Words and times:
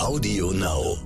Audio 0.00 0.50
Now. 0.52 0.96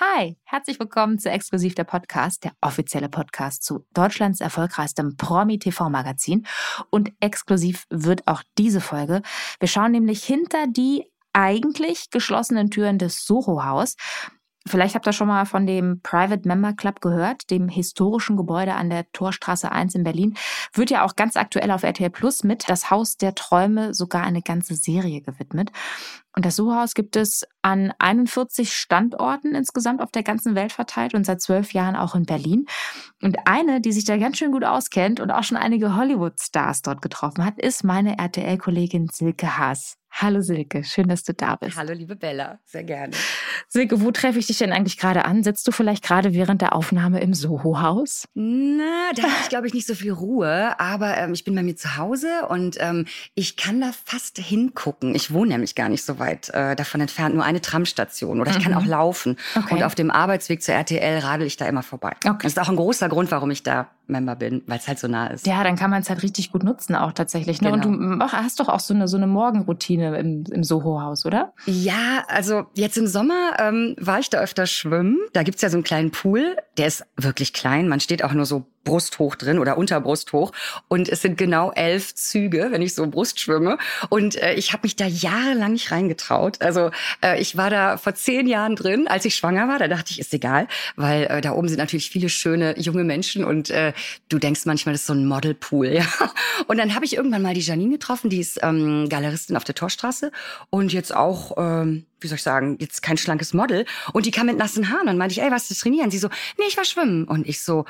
Hi, 0.00 0.36
herzlich 0.42 0.80
willkommen 0.80 1.20
zu 1.20 1.30
Exklusiv 1.30 1.76
der 1.76 1.84
Podcast, 1.84 2.42
der 2.42 2.54
offizielle 2.60 3.08
Podcast 3.08 3.62
zu 3.62 3.86
Deutschlands 3.94 4.40
erfolgreichstem 4.40 5.16
Promi-TV-Magazin. 5.16 6.44
Und 6.90 7.12
exklusiv 7.20 7.84
wird 7.88 8.26
auch 8.26 8.42
diese 8.58 8.80
Folge. 8.80 9.22
Wir 9.60 9.68
schauen 9.68 9.92
nämlich 9.92 10.24
hinter 10.24 10.66
die 10.66 11.04
eigentlich 11.32 12.10
geschlossenen 12.10 12.70
Türen 12.70 12.98
des 12.98 13.24
Soho-Haus. 13.24 13.94
Vielleicht 14.66 14.94
habt 14.94 15.06
ihr 15.06 15.12
schon 15.12 15.28
mal 15.28 15.44
von 15.44 15.66
dem 15.66 16.00
Private 16.02 16.46
Member 16.46 16.72
Club 16.72 17.00
gehört, 17.00 17.50
dem 17.50 17.68
historischen 17.68 18.36
Gebäude 18.36 18.74
an 18.74 18.90
der 18.90 19.10
Torstraße 19.12 19.72
1 19.72 19.94
in 19.94 20.04
Berlin. 20.04 20.34
Wird 20.72 20.90
ja 20.90 21.04
auch 21.04 21.16
ganz 21.16 21.36
aktuell 21.36 21.70
auf 21.70 21.82
RTL 21.82 22.10
Plus 22.10 22.44
mit 22.44 22.68
Das 22.68 22.90
Haus 22.90 23.16
der 23.16 23.34
Träume 23.34 23.94
sogar 23.94 24.22
eine 24.22 24.42
ganze 24.42 24.74
Serie 24.74 25.20
gewidmet. 25.20 25.72
Und 26.34 26.46
das 26.46 26.56
Suchhaus 26.56 26.94
gibt 26.94 27.16
es 27.16 27.46
an 27.60 27.92
41 27.98 28.72
Standorten 28.72 29.54
insgesamt 29.54 30.00
auf 30.00 30.12
der 30.12 30.22
ganzen 30.22 30.54
Welt 30.54 30.72
verteilt 30.72 31.14
und 31.14 31.26
seit 31.26 31.42
zwölf 31.42 31.72
Jahren 31.72 31.96
auch 31.96 32.14
in 32.14 32.24
Berlin. 32.24 32.66
Und 33.20 33.36
eine, 33.44 33.80
die 33.80 33.92
sich 33.92 34.04
da 34.04 34.16
ganz 34.16 34.38
schön 34.38 34.52
gut 34.52 34.64
auskennt 34.64 35.20
und 35.20 35.30
auch 35.30 35.44
schon 35.44 35.58
einige 35.58 35.96
Hollywood-Stars 35.96 36.82
dort 36.82 37.02
getroffen 37.02 37.44
hat, 37.44 37.58
ist 37.58 37.84
meine 37.84 38.18
RTL-Kollegin 38.18 39.08
Silke 39.08 39.58
Haas. 39.58 39.98
Hallo 40.14 40.40
Silke, 40.42 40.84
schön, 40.84 41.08
dass 41.08 41.24
du 41.24 41.32
da 41.32 41.56
bist. 41.56 41.76
Hallo 41.76 41.94
liebe 41.94 42.14
Bella, 42.14 42.58
sehr 42.64 42.84
gerne. 42.84 43.12
Silke, 43.68 44.02
wo 44.02 44.10
treffe 44.10 44.38
ich 44.38 44.46
dich 44.46 44.58
denn 44.58 44.70
eigentlich 44.70 44.98
gerade 44.98 45.24
an? 45.24 45.42
Sitzt 45.42 45.66
du 45.66 45.72
vielleicht 45.72 46.04
gerade 46.04 46.34
während 46.34 46.60
der 46.60 46.74
Aufnahme 46.74 47.20
im 47.20 47.32
Soho-Haus? 47.32 48.26
Na, 48.34 49.10
da 49.16 49.22
habe 49.22 49.32
ich 49.42 49.48
glaube 49.48 49.66
ich 49.66 49.74
nicht 49.74 49.86
so 49.86 49.94
viel 49.94 50.12
Ruhe, 50.12 50.78
aber 50.78 51.16
ähm, 51.16 51.32
ich 51.32 51.44
bin 51.44 51.54
bei 51.54 51.62
mir 51.62 51.76
zu 51.76 51.96
Hause 51.96 52.46
und 52.48 52.76
ähm, 52.78 53.06
ich 53.34 53.56
kann 53.56 53.80
da 53.80 53.90
fast 54.04 54.38
hingucken. 54.38 55.14
Ich 55.14 55.32
wohne 55.32 55.52
nämlich 55.52 55.74
gar 55.74 55.88
nicht 55.88 56.04
so 56.04 56.18
weit 56.18 56.50
äh, 56.50 56.76
davon 56.76 57.00
entfernt, 57.00 57.34
nur 57.34 57.44
eine 57.44 57.62
Tramstation 57.62 58.40
oder 58.40 58.50
ich 58.50 58.58
mhm. 58.58 58.62
kann 58.62 58.74
auch 58.74 58.86
laufen. 58.86 59.38
Okay. 59.56 59.74
Und 59.74 59.82
auf 59.82 59.94
dem 59.94 60.10
Arbeitsweg 60.10 60.62
zur 60.62 60.74
RTL 60.74 61.20
radel 61.20 61.46
ich 61.46 61.56
da 61.56 61.66
immer 61.66 61.82
vorbei. 61.82 62.14
Okay. 62.24 62.38
Das 62.42 62.52
ist 62.52 62.58
auch 62.58 62.68
ein 62.68 62.76
großer 62.76 63.08
Grund, 63.08 63.30
warum 63.30 63.50
ich 63.50 63.62
da 63.62 63.90
Member 64.06 64.36
bin, 64.36 64.62
weil 64.66 64.78
es 64.78 64.88
halt 64.88 64.98
so 64.98 65.08
nah 65.08 65.28
ist. 65.28 65.46
Ja, 65.46 65.62
dann 65.64 65.76
kann 65.76 65.90
man 65.90 66.02
es 66.02 66.10
halt 66.10 66.22
richtig 66.22 66.52
gut 66.52 66.64
nutzen 66.64 66.94
auch 66.94 67.12
tatsächlich. 67.12 67.60
Ne? 67.60 67.70
Genau. 67.70 67.86
Und 67.86 68.18
du 68.18 68.26
hast 68.26 68.60
doch 68.60 68.68
auch 68.68 68.80
so 68.80 68.94
eine, 68.94 69.08
so 69.08 69.16
eine 69.16 69.26
Morgenroutine 69.26 70.18
im, 70.18 70.44
im 70.50 70.64
Soho-Haus, 70.64 71.24
oder? 71.26 71.52
Ja, 71.66 72.24
also 72.28 72.64
jetzt 72.74 72.98
im 72.98 73.06
Sommer 73.06 73.52
ähm, 73.58 73.94
war 73.98 74.18
ich 74.18 74.30
da 74.30 74.38
öfter 74.38 74.66
schwimmen. 74.66 75.18
Da 75.32 75.42
gibt's 75.42 75.62
ja 75.62 75.70
so 75.70 75.76
einen 75.76 75.84
kleinen 75.84 76.10
Pool, 76.10 76.56
der 76.78 76.86
ist 76.86 77.04
wirklich 77.16 77.52
klein. 77.52 77.88
Man 77.88 78.00
steht 78.00 78.24
auch 78.24 78.32
nur 78.32 78.46
so 78.46 78.66
brusthoch 78.84 79.36
drin 79.36 79.58
oder 79.58 79.78
unter 79.78 80.00
brusthoch. 80.00 80.52
Und 80.88 81.08
es 81.08 81.22
sind 81.22 81.38
genau 81.38 81.70
elf 81.72 82.14
Züge, 82.14 82.68
wenn 82.70 82.82
ich 82.82 82.94
so 82.94 83.06
Brust 83.06 83.40
schwimme. 83.40 83.78
Und 84.08 84.36
äh, 84.36 84.54
ich 84.54 84.72
habe 84.72 84.82
mich 84.84 84.96
da 84.96 85.06
jahrelang 85.06 85.72
nicht 85.72 85.90
reingetraut. 85.90 86.60
Also 86.62 86.90
äh, 87.22 87.40
ich 87.40 87.56
war 87.56 87.70
da 87.70 87.96
vor 87.96 88.14
zehn 88.14 88.46
Jahren 88.46 88.76
drin, 88.76 89.06
als 89.06 89.24
ich 89.24 89.34
schwanger 89.34 89.68
war. 89.68 89.78
Da 89.78 89.88
dachte 89.88 90.10
ich, 90.10 90.18
ist 90.18 90.34
egal, 90.34 90.66
weil 90.96 91.24
äh, 91.24 91.40
da 91.40 91.52
oben 91.52 91.68
sind 91.68 91.78
natürlich 91.78 92.10
viele 92.10 92.28
schöne 92.28 92.78
junge 92.78 93.04
Menschen 93.04 93.44
und 93.44 93.70
äh, 93.70 93.92
du 94.28 94.38
denkst 94.38 94.62
manchmal, 94.64 94.94
das 94.94 95.02
ist 95.02 95.06
so 95.06 95.14
ein 95.14 95.26
Modelpool. 95.26 95.92
Ja? 96.02 96.06
Und 96.68 96.78
dann 96.78 96.94
habe 96.94 97.04
ich 97.04 97.16
irgendwann 97.16 97.42
mal 97.42 97.54
die 97.54 97.60
Janine 97.60 97.92
getroffen, 97.92 98.30
die 98.30 98.40
ist 98.40 98.60
ähm, 98.62 99.08
Galeristin 99.10 99.56
auf 99.56 99.64
der 99.64 99.74
Torstraße 99.74 100.32
und 100.70 100.92
jetzt 100.92 101.14
auch... 101.14 101.52
Ähm, 101.58 102.06
wie 102.22 102.28
soll 102.28 102.36
ich 102.36 102.42
sagen, 102.42 102.76
jetzt 102.80 103.02
kein 103.02 103.16
schlankes 103.16 103.54
Model. 103.54 103.84
Und 104.12 104.26
die 104.26 104.30
kam 104.30 104.46
mit 104.46 104.58
nassen 104.58 104.90
Haaren. 104.90 105.08
Und 105.08 105.18
meinte 105.18 105.32
ich, 105.32 105.42
ey, 105.42 105.50
was 105.50 105.70
ist 105.70 105.80
trainieren? 105.80 106.10
Sie 106.10 106.18
so, 106.18 106.28
nee, 106.58 106.64
ich 106.68 106.76
war 106.76 106.84
schwimmen. 106.84 107.24
Und 107.24 107.46
ich 107.46 107.62
so, 107.62 107.84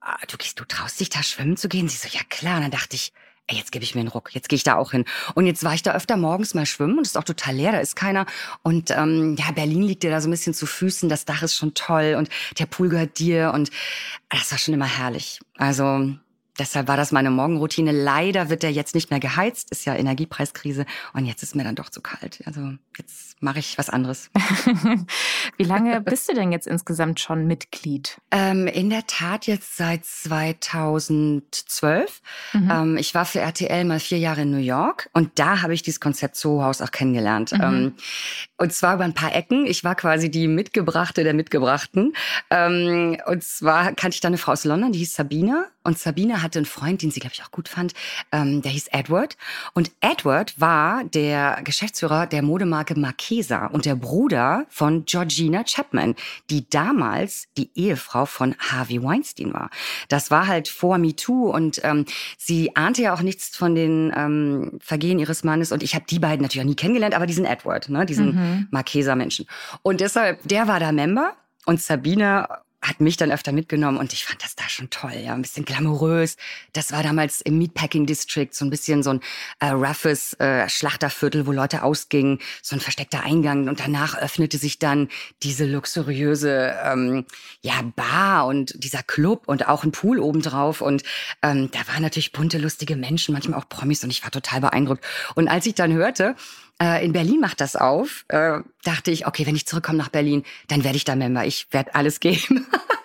ah, 0.00 0.18
du, 0.28 0.36
gehst, 0.36 0.58
du 0.60 0.64
traust 0.64 1.00
dich 1.00 1.10
da 1.10 1.22
schwimmen 1.22 1.56
zu 1.56 1.68
gehen? 1.68 1.88
Sie 1.88 1.96
so, 1.96 2.08
ja 2.10 2.22
klar. 2.28 2.56
Und 2.56 2.62
dann 2.62 2.70
dachte 2.70 2.96
ich, 2.96 3.12
ey, 3.48 3.56
jetzt 3.56 3.72
gebe 3.72 3.82
ich 3.82 3.94
mir 3.94 4.00
einen 4.00 4.08
Ruck, 4.08 4.34
jetzt 4.34 4.48
gehe 4.48 4.56
ich 4.56 4.62
da 4.62 4.76
auch 4.76 4.92
hin. 4.92 5.04
Und 5.34 5.46
jetzt 5.46 5.64
war 5.64 5.74
ich 5.74 5.82
da 5.82 5.94
öfter 5.94 6.16
morgens 6.16 6.54
mal 6.54 6.66
schwimmen 6.66 6.98
und 6.98 7.02
es 7.02 7.10
ist 7.10 7.16
auch 7.16 7.24
total 7.24 7.54
leer, 7.54 7.72
da 7.72 7.78
ist 7.78 7.96
keiner. 7.96 8.26
Und 8.62 8.90
ähm, 8.90 9.36
ja, 9.38 9.50
Berlin 9.52 9.82
liegt 9.82 10.02
dir 10.02 10.10
da 10.10 10.20
so 10.20 10.28
ein 10.28 10.30
bisschen 10.30 10.54
zu 10.54 10.66
Füßen, 10.66 11.08
das 11.08 11.24
Dach 11.24 11.42
ist 11.42 11.56
schon 11.56 11.74
toll 11.74 12.14
und 12.18 12.28
der 12.58 12.66
Pool 12.66 12.90
gehört 12.90 13.18
dir 13.18 13.52
und 13.54 13.70
das 14.28 14.50
war 14.50 14.58
schon 14.58 14.74
immer 14.74 14.86
herrlich. 14.86 15.40
Also 15.56 16.14
Deshalb 16.58 16.88
war 16.88 16.96
das 16.96 17.12
meine 17.12 17.30
Morgenroutine. 17.30 17.92
Leider 17.92 18.50
wird 18.50 18.62
der 18.62 18.72
jetzt 18.72 18.94
nicht 18.94 19.10
mehr 19.10 19.20
geheizt, 19.20 19.70
ist 19.70 19.84
ja 19.84 19.94
Energiepreiskrise 19.94 20.86
und 21.12 21.26
jetzt 21.26 21.42
ist 21.42 21.54
mir 21.54 21.64
dann 21.64 21.74
doch 21.74 21.90
zu 21.90 22.00
kalt. 22.00 22.40
Also 22.44 22.72
jetzt 22.96 23.28
mache 23.42 23.58
ich 23.60 23.78
was 23.78 23.90
anderes. 23.90 24.30
Wie 25.56 25.64
lange 25.64 26.00
bist 26.00 26.28
du 26.28 26.34
denn 26.34 26.52
jetzt 26.52 26.66
insgesamt 26.66 27.20
schon 27.20 27.46
Mitglied? 27.46 28.20
Ähm, 28.30 28.66
in 28.66 28.90
der 28.90 29.06
Tat 29.06 29.46
jetzt 29.46 29.76
seit 29.76 30.04
2012. 30.04 32.20
Mhm. 32.52 32.70
Ähm, 32.70 32.96
ich 32.96 33.14
war 33.14 33.24
für 33.24 33.40
RTL 33.40 33.84
mal 33.84 34.00
vier 34.00 34.18
Jahre 34.18 34.42
in 34.42 34.50
New 34.50 34.58
York 34.58 35.08
und 35.12 35.38
da 35.38 35.62
habe 35.62 35.74
ich 35.74 35.82
dieses 35.82 36.00
Konzept 36.00 36.36
Soho-Haus 36.36 36.82
auch 36.82 36.90
kennengelernt. 36.90 37.52
Mhm. 37.52 37.62
Ähm, 37.62 37.94
und 38.56 38.72
zwar 38.72 38.94
über 38.94 39.04
ein 39.04 39.14
paar 39.14 39.34
Ecken. 39.34 39.66
Ich 39.66 39.84
war 39.84 39.94
quasi 39.94 40.30
die 40.30 40.48
Mitgebrachte 40.48 41.22
der 41.22 41.34
Mitgebrachten. 41.34 42.14
Ähm, 42.50 43.18
und 43.26 43.44
zwar 43.44 43.92
kannte 43.92 44.16
ich 44.16 44.20
da 44.20 44.28
eine 44.28 44.38
Frau 44.38 44.52
aus 44.52 44.64
London, 44.64 44.92
die 44.92 45.00
hieß 45.00 45.14
Sabine. 45.14 45.66
Und 45.84 45.98
Sabine 45.98 46.42
hatte 46.48 46.58
einen 46.58 46.66
Freund, 46.66 47.02
den 47.02 47.10
sie, 47.10 47.20
glaube 47.20 47.34
ich, 47.34 47.42
auch 47.42 47.50
gut 47.50 47.68
fand. 47.68 47.94
Ähm, 48.32 48.62
der 48.62 48.72
hieß 48.72 48.88
Edward. 48.88 49.36
Und 49.74 49.92
Edward 50.00 50.60
war 50.60 51.04
der 51.04 51.60
Geschäftsführer 51.62 52.26
der 52.26 52.42
Modemarke 52.42 52.98
Marchesa 52.98 53.66
und 53.66 53.84
der 53.84 53.94
Bruder 53.94 54.66
von 54.68 55.04
Georgina 55.04 55.62
Chapman, 55.64 56.14
die 56.50 56.68
damals 56.68 57.48
die 57.56 57.70
Ehefrau 57.74 58.26
von 58.26 58.54
Harvey 58.58 59.02
Weinstein 59.02 59.52
war. 59.52 59.70
Das 60.08 60.30
war 60.30 60.46
halt 60.46 60.68
vor 60.68 60.98
MeToo 60.98 61.50
und 61.50 61.80
ähm, 61.84 62.06
sie 62.36 62.74
ahnte 62.76 63.02
ja 63.02 63.14
auch 63.14 63.22
nichts 63.22 63.56
von 63.56 63.74
den 63.74 64.12
ähm, 64.16 64.78
Vergehen 64.80 65.18
ihres 65.18 65.44
Mannes. 65.44 65.72
Und 65.72 65.82
ich 65.82 65.94
habe 65.94 66.06
die 66.08 66.18
beiden 66.18 66.42
natürlich 66.42 66.64
auch 66.64 66.68
nie 66.68 66.76
kennengelernt, 66.76 67.14
aber 67.14 67.26
diesen 67.26 67.44
Edward, 67.44 67.88
ne, 67.88 68.06
diesen 68.06 68.34
mhm. 68.34 68.68
Marchesa-Menschen. 68.70 69.46
Und 69.82 70.00
deshalb, 70.00 70.40
der 70.48 70.66
war 70.66 70.80
da 70.80 70.92
Member 70.92 71.34
und 71.66 71.80
Sabine 71.80 72.48
hat 72.88 73.00
mich 73.00 73.16
dann 73.16 73.30
öfter 73.30 73.52
mitgenommen 73.52 73.98
und 73.98 74.12
ich 74.12 74.24
fand 74.24 74.42
das 74.42 74.56
da 74.56 74.68
schon 74.68 74.90
toll, 74.90 75.12
ja, 75.22 75.34
ein 75.34 75.42
bisschen 75.42 75.64
glamourös. 75.64 76.36
Das 76.72 76.92
war 76.92 77.02
damals 77.02 77.40
im 77.40 77.58
Meatpacking 77.58 78.06
District 78.06 78.48
so 78.52 78.64
ein 78.64 78.70
bisschen 78.70 79.02
so 79.02 79.10
ein 79.10 79.20
äh, 79.60 79.68
roughes 79.68 80.34
äh, 80.34 80.68
Schlachterviertel, 80.68 81.46
wo 81.46 81.52
Leute 81.52 81.82
ausgingen, 81.82 82.38
so 82.62 82.76
ein 82.76 82.80
versteckter 82.80 83.24
Eingang 83.24 83.68
und 83.68 83.80
danach 83.80 84.16
öffnete 84.16 84.58
sich 84.58 84.78
dann 84.78 85.08
diese 85.42 85.66
luxuriöse 85.66 86.74
ähm, 86.84 87.26
ja 87.60 87.82
Bar 87.96 88.46
und 88.46 88.72
dieser 88.82 89.02
Club 89.02 89.42
und 89.46 89.68
auch 89.68 89.84
ein 89.84 89.92
Pool 89.92 90.18
obendrauf 90.18 90.80
und 90.80 91.02
ähm, 91.42 91.70
da 91.70 91.80
waren 91.92 92.02
natürlich 92.02 92.32
bunte 92.32 92.58
lustige 92.58 92.96
Menschen, 92.96 93.32
manchmal 93.32 93.58
auch 93.58 93.68
Promis 93.68 94.02
und 94.04 94.10
ich 94.10 94.22
war 94.22 94.30
total 94.30 94.60
beeindruckt. 94.60 95.04
Und 95.34 95.48
als 95.48 95.66
ich 95.66 95.74
dann 95.74 95.92
hörte, 95.92 96.36
äh, 96.82 97.04
in 97.04 97.12
Berlin 97.12 97.40
macht 97.40 97.60
das 97.60 97.76
auf, 97.76 98.24
äh, 98.28 98.60
dachte 98.84 99.10
ich, 99.10 99.26
okay, 99.26 99.46
wenn 99.46 99.56
ich 99.56 99.66
zurückkomme 99.66 99.98
nach 99.98 100.08
Berlin, 100.08 100.44
dann 100.68 100.84
werde 100.84 100.96
ich 100.96 101.04
da 101.04 101.16
Member. 101.16 101.44
Ich 101.44 101.66
werde 101.70 101.94
alles 101.94 102.20
geben. 102.20 102.66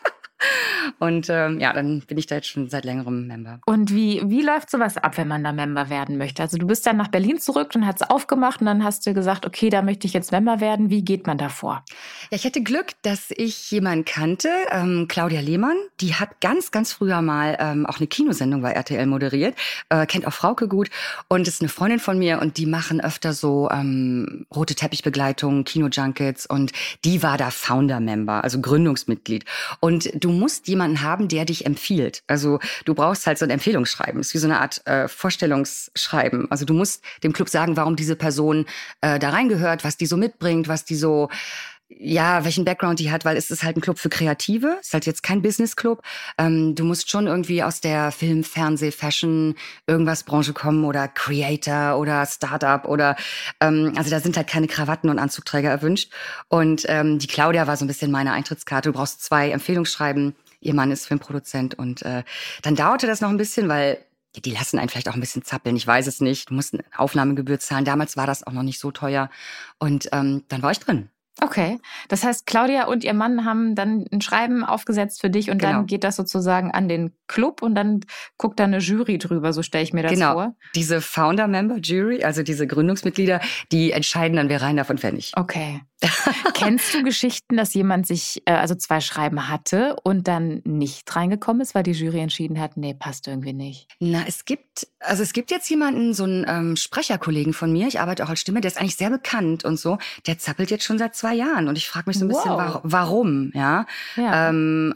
Und 1.00 1.30
ähm, 1.30 1.60
ja, 1.60 1.74
dann 1.74 2.02
bin 2.02 2.18
ich 2.18 2.28
da 2.28 2.36
jetzt 2.36 2.48
schon 2.48 2.70
seit 2.70 2.86
längerem 2.86 3.28
Member. 3.28 3.60
Und 3.66 3.94
wie, 3.94 4.22
wie 4.26 4.42
läuft 4.42 4.70
sowas 4.70 4.98
ab, 4.98 5.18
wenn 5.18 5.28
man 5.28 5.44
da 5.44 5.52
Member 5.52 5.90
werden 5.90 6.18
möchte? 6.18 6.42
Also 6.42 6.58
du 6.58 6.68
bist 6.68 6.86
dann 6.86 6.98
nach 6.98 7.08
Berlin 7.08 7.40
zurück 7.40 7.72
und 7.76 7.86
hast 7.86 8.10
aufgemacht 8.10 8.62
und 8.62 8.68
dann 8.68 8.84
hast 8.84 9.06
du 9.06 9.14
gesagt, 9.14 9.46
okay, 9.46 9.70
da 9.70 9.82
möchte 9.82 10.08
ich 10.08 10.14
jetzt 10.14 10.32
Member 10.32 10.60
werden. 10.60 10.90
Wie 10.90 11.04
geht 11.04 11.28
man 11.28 11.38
da 11.38 11.50
vor? 11.50 11.84
Ja, 12.32 12.38
ich 12.38 12.46
hatte 12.46 12.62
Glück, 12.62 12.92
dass 13.02 13.32
ich 13.32 13.72
jemanden 13.72 14.06
kannte, 14.06 14.50
ähm, 14.72 15.08
Claudia 15.08 15.42
Lehmann, 15.42 15.78
die 16.02 16.16
hat 16.16 16.42
ganz, 16.42 16.72
ganz 16.72 16.92
früher 16.94 17.22
mal 17.22 17.58
ähm, 17.60 17.86
auch 17.86 17.98
eine 17.98 18.08
Kinosendung 18.08 18.62
bei 18.62 18.72
RTL 18.72 19.06
moderiert, 19.06 19.56
äh, 19.90 20.06
kennt 20.06 20.28
auch 20.28 20.34
Frauke 20.34 20.68
gut 20.68 20.90
und 21.28 21.48
ist 21.48 21.62
eine 21.62 21.70
Freundin 21.70 22.00
von 22.00 22.20
mir 22.20 22.42
und 22.42 22.58
die 22.58 22.66
machen 22.66 23.02
öfter 23.02 23.34
so 23.34 23.70
ähm, 23.72 24.46
rote 24.54 24.76
Teppichbegleitung, 24.76 25.64
Kinojunkets 25.64 26.46
und 26.46 26.72
die 27.06 27.24
war 27.24 27.38
da 27.38 27.52
Founder-Member, 27.52 28.44
also 28.44 28.60
Gründungsmitglied. 28.60 29.46
Und 29.80 30.10
du 30.22 30.32
musst 30.34 30.68
jemanden 30.68 31.02
haben, 31.02 31.28
der 31.28 31.46
dich 31.46 31.66
empfiehlt. 31.66 32.24
Also 32.28 32.60
du 32.86 32.94
brauchst 32.94 33.26
halt 33.28 33.38
so 33.38 33.46
ein 33.46 33.52
Empfehlungsschreiben. 33.52 34.20
Es 34.20 34.28
ist 34.28 34.34
wie 34.34 34.40
so 34.40 34.48
eine 34.48 34.60
Art 34.60 34.86
äh, 34.86 35.08
Vorstellungsschreiben. 35.08 36.52
Also 36.52 36.66
du 36.66 36.74
musst 36.74 37.04
dem 37.24 37.34
Club 37.34 37.50
sagen, 37.50 37.78
warum 37.78 37.96
diese 37.96 38.16
Person 38.16 38.66
äh, 39.02 39.20
da 39.20 39.30
reingehört, 39.30 39.84
was 39.84 39.98
die 39.98 40.06
so 40.06 40.18
mitbringt, 40.18 40.68
was 40.68 40.86
die 40.86 40.96
so 40.96 41.30
ja, 42.00 42.44
welchen 42.44 42.66
Background 42.66 43.00
die 43.00 43.12
hat, 43.12 43.26
weil 43.26 43.38
es 43.38 43.52
ist 43.52 43.64
halt 43.64 43.78
ein 43.78 43.82
Club 43.82 44.00
für 44.00 44.10
Kreative, 44.10 44.78
es 44.80 44.88
ist 44.88 44.94
halt 44.94 45.06
jetzt 45.06 45.24
kein 45.24 45.42
Business-Club. 45.42 46.02
Ähm, 46.38 46.76
du 46.76 46.84
musst 46.84 47.10
schon 47.10 47.28
irgendwie 47.28 47.64
aus 47.64 47.82
der 47.82 48.12
Film, 48.12 48.44
Fernseh, 48.44 48.92
Fashion, 48.92 49.56
irgendwas 49.88 50.24
Branche 50.24 50.54
kommen 50.54 50.86
oder 50.86 51.08
Creator 51.08 51.98
oder 51.98 52.26
Startup 52.26 52.86
oder 52.86 53.16
ähm, 53.60 53.94
also 53.96 54.10
da 54.10 54.20
sind 54.20 54.38
halt 54.38 54.48
keine 54.48 54.68
Krawatten 54.68 55.10
und 55.10 55.20
Anzugträger 55.20 55.70
erwünscht. 55.70 56.12
Und 56.48 56.86
ähm, 56.88 57.20
die 57.20 57.28
Claudia 57.28 57.68
war 57.68 57.78
so 57.78 57.86
ein 57.86 57.88
bisschen 57.88 58.12
meine 58.12 58.32
Eintrittskarte. 58.34 58.92
Du 58.92 58.98
brauchst 58.98 59.24
zwei 59.24 59.50
Empfehlungsschreiben, 59.52 60.36
ihr 60.62 60.74
Mann 60.74 60.92
ist 60.92 61.08
Filmproduzent. 61.08 61.76
Und 61.76 62.02
äh, 62.04 62.24
dann 62.62 62.76
dauerte 62.76 63.08
das 63.08 63.22
noch 63.22 63.30
ein 63.30 63.38
bisschen, 63.38 63.70
weil 63.70 64.04
die 64.36 64.52
lassen 64.52 64.80
einen 64.80 64.90
vielleicht 64.90 65.10
auch 65.10 65.14
ein 65.14 65.20
bisschen 65.20 65.44
zappeln. 65.44 65.76
Ich 65.76 65.86
weiß 65.86 66.08
es 66.08 66.20
nicht. 66.20 66.50
Du 66.50 66.56
musst 66.56 66.74
eine 66.74 66.84
Aufnahmegebühr 66.96 67.60
zahlen. 67.60 67.86
Damals 67.86 68.18
war 68.18 68.26
das 68.26 68.46
auch 68.46 68.52
noch 68.52 68.64
nicht 68.64 68.80
so 68.80 68.92
teuer. 68.92 69.30
Und 69.78 70.10
ähm, 70.12 70.44
dann 70.48 70.64
war 70.64 70.72
ich 70.72 70.80
drin. 70.80 71.10
Okay, 71.44 71.80
das 72.08 72.24
heißt, 72.24 72.46
Claudia 72.46 72.86
und 72.86 73.04
ihr 73.04 73.14
Mann 73.14 73.44
haben 73.44 73.76
dann 73.76 74.06
ein 74.12 74.22
Schreiben 74.22 74.64
aufgesetzt 74.64 75.20
für 75.20 75.30
dich 75.30 75.52
und 75.52 75.58
genau. 75.58 75.74
dann 75.74 75.86
geht 75.88 76.06
das 76.06 76.16
sozusagen 76.16 76.72
an 76.72 76.88
den 76.88 77.14
Club 77.28 77.62
und 77.62 77.76
dann 77.76 78.00
guckt 78.38 78.60
da 78.62 78.64
eine 78.64 78.78
Jury 78.78 79.18
drüber, 79.18 79.52
so 79.52 79.62
stelle 79.62 79.84
ich 79.84 79.92
mir 79.92 80.04
das 80.04 80.14
genau. 80.14 80.34
vor. 80.34 80.56
Diese 80.74 81.02
Founder-Member-Jury, 81.02 82.24
also 82.24 82.44
diese 82.44 82.66
Gründungsmitglieder, 82.66 83.42
die 83.74 83.92
entscheiden 83.92 84.38
dann, 84.38 84.48
wer 84.48 84.62
rein 84.62 84.78
darf 84.78 84.90
und 84.90 85.04
wer 85.04 85.12
nicht. 85.12 85.36
Okay. 85.38 85.82
Kennst 86.54 86.94
du 86.94 87.04
Geschichten, 87.04 87.58
dass 87.58 87.74
jemand 87.74 88.08
sich, 88.08 88.42
äh, 88.46 88.54
also 88.54 88.76
zwei 88.76 89.02
Schreiben 89.02 89.50
hatte 89.50 89.96
und 90.04 90.28
dann 90.28 90.62
nicht 90.66 91.14
reingekommen 91.16 91.62
ist, 91.62 91.76
weil 91.76 91.84
die 91.84 91.92
Jury 91.92 92.20
entschieden 92.20 92.60
hat, 92.60 92.78
nee, 92.78 92.94
passt 92.94 93.28
irgendwie 93.28 93.54
nicht? 93.54 93.88
Na, 94.00 94.24
es 94.28 94.46
gibt, 94.46 94.88
also 95.00 95.24
es 95.24 95.34
gibt 95.34 95.52
jetzt 95.52 95.70
jemanden, 95.70 96.14
so 96.14 96.24
einen 96.24 96.46
ähm, 96.48 96.76
Sprecherkollegen 96.76 97.54
von 97.54 97.72
mir, 97.72 97.88
ich 97.88 98.00
arbeite 98.00 98.24
auch 98.24 98.30
als 98.30 98.40
Stimme, 98.40 98.62
der 98.62 98.72
ist 98.72 98.80
eigentlich 98.80 98.98
sehr 98.98 99.10
bekannt 99.10 99.66
und 99.66 99.80
so, 99.80 99.98
der 100.28 100.38
zappelt 100.38 100.72
jetzt 100.72 100.84
schon 100.84 100.98
seit 100.98 101.16
zwei 101.16 101.34
Jahren 101.34 101.68
und 101.68 101.78
ich 101.78 101.88
frage 101.88 102.10
mich 102.10 102.18
so 102.18 102.26
ein 102.26 102.32
wow. 102.32 102.44
bisschen, 102.44 102.80
warum, 102.84 103.52
ja. 103.54 103.86
ja. 104.16 104.50
Ähm, 104.50 104.94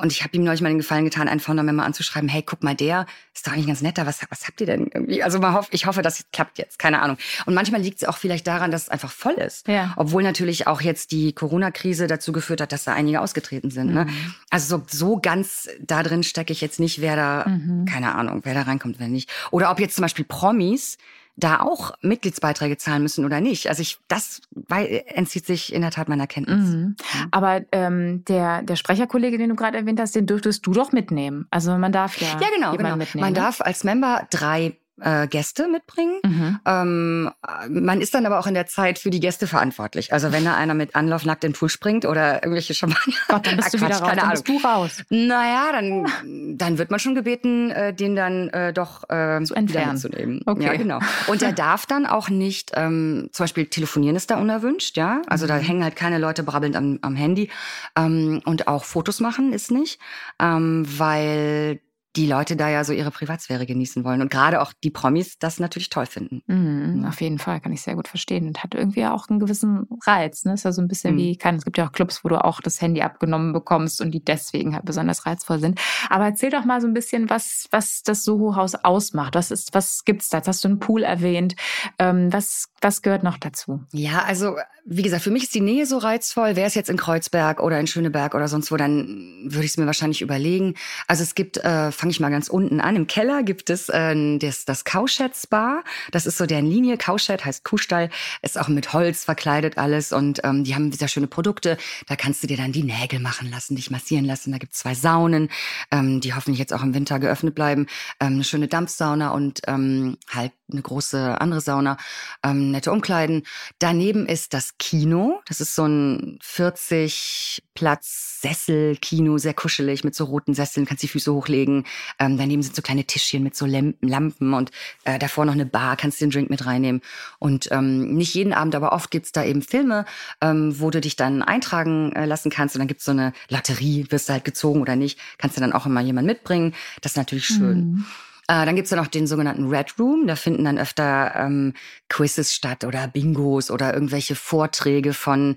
und 0.00 0.12
ich 0.12 0.22
habe 0.22 0.36
ihm 0.36 0.44
neulich 0.44 0.60
mal 0.60 0.68
den 0.68 0.78
Gefallen 0.78 1.04
getan, 1.04 1.28
einen 1.28 1.40
Founder-Member 1.40 1.84
anzuschreiben, 1.84 2.28
hey, 2.28 2.42
guck 2.42 2.62
mal, 2.62 2.74
der 2.74 3.06
ist 3.34 3.46
doch 3.46 3.52
eigentlich 3.52 3.66
ganz 3.66 3.82
netter, 3.82 4.06
was, 4.06 4.20
was 4.30 4.46
habt 4.46 4.60
ihr 4.60 4.66
denn 4.66 4.90
irgendwie? 4.92 5.22
Also 5.22 5.38
mal 5.38 5.54
hoff, 5.54 5.68
ich 5.70 5.86
hoffe, 5.86 6.02
das 6.02 6.24
klappt 6.32 6.58
jetzt, 6.58 6.78
keine 6.78 7.02
Ahnung. 7.02 7.16
Und 7.46 7.54
manchmal 7.54 7.80
liegt 7.80 8.02
es 8.02 8.08
auch 8.08 8.16
vielleicht 8.16 8.46
daran, 8.46 8.70
dass 8.70 8.84
es 8.84 8.88
einfach 8.88 9.10
voll 9.10 9.34
ist. 9.34 9.68
Ja. 9.68 9.94
Obwohl 9.96 10.22
natürlich 10.22 10.66
auch 10.66 10.80
jetzt 10.80 11.12
die 11.12 11.32
Corona-Krise 11.32 12.06
dazu 12.06 12.32
geführt 12.32 12.60
hat, 12.60 12.72
dass 12.72 12.84
da 12.84 12.94
einige 12.94 13.20
ausgetreten 13.20 13.70
sind. 13.70 13.92
Ne? 13.92 14.04
Mhm. 14.04 14.10
Ne? 14.10 14.34
Also 14.50 14.78
so, 14.78 14.84
so 14.88 15.20
ganz 15.20 15.68
da 15.80 16.02
drin 16.02 16.22
stecke 16.22 16.52
ich 16.52 16.60
jetzt 16.60 16.80
nicht, 16.80 17.00
wer 17.00 17.16
da, 17.16 17.48
mhm. 17.48 17.84
keine 17.86 18.14
Ahnung, 18.14 18.40
wer 18.44 18.54
da 18.54 18.62
reinkommt, 18.62 18.96
wer 18.98 19.08
nicht. 19.08 19.30
Oder 19.50 19.70
ob 19.70 19.80
jetzt 19.80 19.96
zum 19.96 20.02
Beispiel 20.02 20.24
Promis, 20.24 20.98
da 21.36 21.60
auch 21.60 21.92
Mitgliedsbeiträge 22.00 22.78
zahlen 22.78 23.02
müssen 23.02 23.24
oder 23.24 23.40
nicht. 23.40 23.68
Also 23.68 23.82
ich, 23.82 23.98
das 24.08 24.40
weil, 24.50 25.02
entzieht 25.06 25.46
sich 25.46 25.72
in 25.72 25.82
der 25.82 25.90
Tat 25.90 26.08
meiner 26.08 26.26
Kenntnis. 26.26 26.70
Mhm. 26.70 26.96
Aber 27.30 27.60
ähm, 27.72 28.24
der, 28.24 28.62
der 28.62 28.76
Sprecherkollege, 28.76 29.36
den 29.36 29.50
du 29.50 29.54
gerade 29.54 29.76
erwähnt 29.76 30.00
hast, 30.00 30.14
den 30.14 30.26
dürftest 30.26 30.66
du 30.66 30.72
doch 30.72 30.92
mitnehmen. 30.92 31.46
Also 31.50 31.76
man 31.76 31.92
darf 31.92 32.18
ja, 32.20 32.28
ja 32.40 32.48
genau, 32.54 32.76
genau. 32.76 32.96
mitnehmen. 32.96 33.24
Man 33.24 33.34
ne? 33.34 33.40
darf 33.40 33.60
als 33.60 33.84
Member 33.84 34.26
drei 34.30 34.78
äh, 35.00 35.26
Gäste 35.28 35.68
mitbringen. 35.68 36.20
Mhm. 36.24 36.60
Ähm, 36.64 37.30
man 37.68 38.00
ist 38.00 38.14
dann 38.14 38.26
aber 38.26 38.38
auch 38.38 38.46
in 38.46 38.54
der 38.54 38.66
Zeit 38.66 38.98
für 38.98 39.10
die 39.10 39.20
Gäste 39.20 39.46
verantwortlich. 39.46 40.12
Also 40.12 40.32
wenn 40.32 40.44
da 40.44 40.56
einer 40.56 40.74
mit 40.74 40.94
Anlauf 40.94 41.24
nackt 41.24 41.44
in 41.44 41.52
den 41.52 41.58
Pool 41.58 41.68
springt 41.68 42.04
oder 42.04 42.42
irgendwelche 42.42 42.74
Champagner. 42.74 43.14
Gott, 43.28 43.46
dann 43.46 43.56
bist 43.56 43.74
du 43.74 43.78
wieder 43.78 43.96
raus, 43.96 44.08
keine 44.08 44.20
dann 44.20 44.30
bist 44.30 44.48
du 44.48 44.58
raus. 44.58 45.02
Naja, 45.10 45.68
dann, 45.72 46.56
dann 46.56 46.78
wird 46.78 46.90
man 46.90 47.00
schon 47.00 47.14
gebeten, 47.14 47.70
äh, 47.70 47.94
den 47.94 48.16
dann 48.16 48.48
äh, 48.50 48.72
doch 48.72 49.08
äh, 49.08 49.42
zu 49.44 49.54
entfernen. 49.54 49.98
zu 49.98 50.08
nehmen. 50.08 50.40
Okay. 50.46 50.64
Ja, 50.64 50.74
genau. 50.74 50.98
Und 51.26 51.42
er 51.42 51.52
darf 51.52 51.86
dann 51.86 52.06
auch 52.06 52.28
nicht, 52.28 52.72
ähm, 52.74 53.28
zum 53.32 53.44
Beispiel 53.44 53.66
telefonieren 53.66 54.16
ist 54.16 54.30
da 54.30 54.38
unerwünscht, 54.38 54.96
ja. 54.96 55.22
Also 55.26 55.44
mhm. 55.44 55.48
da 55.48 55.56
hängen 55.56 55.84
halt 55.84 55.96
keine 55.96 56.18
Leute 56.18 56.42
brabbelnd 56.42 56.76
am, 56.76 56.98
am 57.02 57.16
Handy. 57.16 57.50
Ähm, 57.96 58.40
und 58.44 58.68
auch 58.68 58.84
Fotos 58.84 59.20
machen 59.20 59.52
ist 59.52 59.70
nicht, 59.70 60.00
ähm, 60.40 60.84
weil 60.86 61.80
die 62.16 62.26
Leute 62.26 62.56
da 62.56 62.68
ja 62.68 62.82
so 62.84 62.92
ihre 62.92 63.10
Privatsphäre 63.10 63.66
genießen 63.66 64.04
wollen. 64.04 64.22
Und 64.22 64.30
gerade 64.30 64.60
auch 64.62 64.72
die 64.72 64.90
Promis 64.90 65.38
das 65.38 65.60
natürlich 65.60 65.90
toll 65.90 66.06
finden. 66.06 66.42
Mhm. 66.46 67.04
Auf 67.06 67.20
jeden 67.20 67.38
Fall, 67.38 67.60
kann 67.60 67.72
ich 67.72 67.82
sehr 67.82 67.94
gut 67.94 68.08
verstehen. 68.08 68.46
Und 68.46 68.62
hat 68.62 68.74
irgendwie 68.74 69.04
auch 69.06 69.28
einen 69.28 69.38
gewissen 69.38 69.86
Reiz. 70.04 70.44
Ne? 70.44 70.54
Ist 70.54 70.64
ja 70.64 70.72
so 70.72 70.80
ein 70.80 70.88
bisschen 70.88 71.14
mhm. 71.14 71.18
wie, 71.18 71.36
kann, 71.36 71.56
es 71.56 71.64
gibt 71.64 71.78
ja 71.78 71.86
auch 71.86 71.92
Clubs, 71.92 72.24
wo 72.24 72.28
du 72.28 72.42
auch 72.42 72.60
das 72.60 72.80
Handy 72.80 73.02
abgenommen 73.02 73.52
bekommst 73.52 74.00
und 74.00 74.12
die 74.12 74.24
deswegen 74.24 74.74
halt 74.74 74.84
besonders 74.84 75.26
reizvoll 75.26 75.58
sind. 75.60 75.80
Aber 76.08 76.24
erzähl 76.24 76.50
doch 76.50 76.64
mal 76.64 76.80
so 76.80 76.86
ein 76.86 76.94
bisschen, 76.94 77.28
was, 77.28 77.66
was 77.70 78.02
das 78.02 78.24
Soho-Haus 78.24 78.74
ausmacht. 78.76 79.34
Was 79.34 79.50
ist, 79.50 79.74
was 79.74 80.04
gibt's 80.04 80.28
da? 80.28 80.38
Jetzt 80.38 80.48
hast 80.48 80.64
du 80.64 80.68
einen 80.68 80.78
Pool 80.78 81.02
erwähnt. 81.02 81.54
Ähm, 81.98 82.32
was, 82.32 82.68
was 82.80 83.02
gehört 83.02 83.22
noch 83.22 83.38
dazu? 83.38 83.84
Ja, 83.92 84.22
also 84.24 84.56
wie 84.88 85.02
gesagt, 85.02 85.24
für 85.24 85.32
mich 85.32 85.44
ist 85.44 85.54
die 85.54 85.60
Nähe 85.60 85.84
so 85.84 85.98
reizvoll. 85.98 86.54
Wäre 86.54 86.68
es 86.68 86.76
jetzt 86.76 86.88
in 86.88 86.96
Kreuzberg 86.96 87.60
oder 87.60 87.80
in 87.80 87.88
Schöneberg 87.88 88.36
oder 88.36 88.46
sonst 88.46 88.70
wo, 88.70 88.76
dann 88.76 89.42
würde 89.44 89.64
ich 89.64 89.72
es 89.72 89.76
mir 89.76 89.86
wahrscheinlich 89.86 90.22
überlegen. 90.22 90.74
Also 91.08 91.24
es 91.24 91.34
gibt, 91.34 91.56
äh, 91.58 91.90
fange 92.06 92.12
ich 92.12 92.20
mal 92.20 92.30
ganz 92.30 92.46
unten 92.46 92.80
an, 92.80 92.94
im 92.94 93.08
Keller 93.08 93.42
gibt 93.42 93.68
es 93.68 93.88
äh, 93.88 94.38
das, 94.38 94.64
das 94.64 94.84
Cowshed 94.84 95.34
Spa. 95.34 95.82
Das 96.12 96.24
ist 96.24 96.38
so 96.38 96.46
deren 96.46 96.66
Linie. 96.66 96.96
Cowshed 96.98 97.44
heißt 97.44 97.64
Kuhstall, 97.64 98.10
ist 98.42 98.60
auch 98.60 98.68
mit 98.68 98.92
Holz 98.92 99.24
verkleidet 99.24 99.76
alles 99.76 100.12
und 100.12 100.40
ähm, 100.44 100.62
die 100.62 100.76
haben 100.76 100.92
sehr 100.92 101.08
schöne 101.08 101.26
Produkte. 101.26 101.76
Da 102.06 102.14
kannst 102.14 102.44
du 102.44 102.46
dir 102.46 102.56
dann 102.56 102.70
die 102.70 102.84
Nägel 102.84 103.18
machen 103.18 103.50
lassen, 103.50 103.74
dich 103.74 103.90
massieren 103.90 104.24
lassen. 104.24 104.52
Da 104.52 104.58
gibt 104.58 104.74
es 104.74 104.78
zwei 104.78 104.94
Saunen, 104.94 105.48
ähm, 105.90 106.20
die 106.20 106.32
hoffentlich 106.32 106.60
jetzt 106.60 106.72
auch 106.72 106.84
im 106.84 106.94
Winter 106.94 107.18
geöffnet 107.18 107.56
bleiben. 107.56 107.88
Ähm, 108.20 108.34
eine 108.34 108.44
schöne 108.44 108.68
Dampfsauna 108.68 109.30
und 109.30 109.62
ähm, 109.66 110.16
halt 110.32 110.52
eine 110.70 110.82
große 110.82 111.40
andere 111.40 111.60
Sauna, 111.60 111.96
ähm, 112.44 112.70
nette 112.70 112.92
Umkleiden. 112.92 113.44
Daneben 113.78 114.26
ist 114.26 114.54
das 114.54 114.78
Kino. 114.78 115.40
Das 115.46 115.60
ist 115.60 115.74
so 115.74 115.86
ein 115.86 116.38
40 116.42 117.62
Platz 117.74 118.40
Sessel 118.40 118.96
Kino, 118.96 119.38
sehr 119.38 119.54
kuschelig 119.54 120.04
mit 120.04 120.14
so 120.14 120.24
roten 120.24 120.54
Sesseln, 120.54 120.86
kannst 120.86 121.02
die 121.02 121.08
Füße 121.08 121.32
hochlegen. 121.32 121.84
Ähm, 122.18 122.38
daneben 122.38 122.62
sind 122.62 122.74
so 122.74 122.82
kleine 122.82 123.04
Tischchen 123.04 123.42
mit 123.42 123.56
so 123.56 123.66
Lampen 123.66 124.54
und 124.54 124.70
äh, 125.04 125.18
davor 125.18 125.44
noch 125.44 125.54
eine 125.54 125.66
Bar, 125.66 125.96
kannst 125.96 126.20
den 126.20 126.30
Drink 126.30 126.50
mit 126.50 126.66
reinnehmen. 126.66 127.02
Und 127.38 127.68
ähm, 127.72 128.14
nicht 128.14 128.34
jeden 128.34 128.52
Abend, 128.52 128.74
aber 128.74 128.92
oft 128.92 129.10
gibt's 129.10 129.32
da 129.32 129.44
eben 129.44 129.62
Filme, 129.62 130.04
ähm, 130.40 130.78
wo 130.80 130.90
du 130.90 131.00
dich 131.00 131.16
dann 131.16 131.42
eintragen 131.42 132.12
äh, 132.12 132.26
lassen 132.26 132.50
kannst. 132.50 132.74
Und 132.74 132.80
dann 132.80 132.88
gibt's 132.88 133.04
so 133.04 133.12
eine 133.12 133.32
Lotterie, 133.48 134.06
wirst 134.10 134.28
du 134.28 134.32
halt 134.32 134.44
gezogen 134.44 134.80
oder 134.80 134.96
nicht, 134.96 135.18
kannst 135.38 135.56
du 135.56 135.60
dann 135.60 135.72
auch 135.72 135.86
immer 135.86 136.00
jemand 136.00 136.26
mitbringen. 136.26 136.74
Das 137.00 137.12
ist 137.12 137.16
natürlich 137.16 137.46
schön. 137.46 137.78
Mhm. 137.78 138.06
Äh, 138.48 138.64
dann 138.64 138.76
gibt's 138.76 138.90
ja 138.90 138.96
noch 138.96 139.08
den 139.08 139.26
sogenannten 139.26 139.68
Red 139.68 139.98
Room. 139.98 140.26
Da 140.26 140.36
finden 140.36 140.64
dann 140.64 140.78
öfter 140.78 141.34
ähm, 141.36 141.74
Quizzes 142.08 142.54
statt 142.54 142.84
oder 142.84 143.08
Bingos 143.08 143.70
oder 143.70 143.92
irgendwelche 143.92 144.36
Vorträge 144.36 145.14
von, 145.14 145.56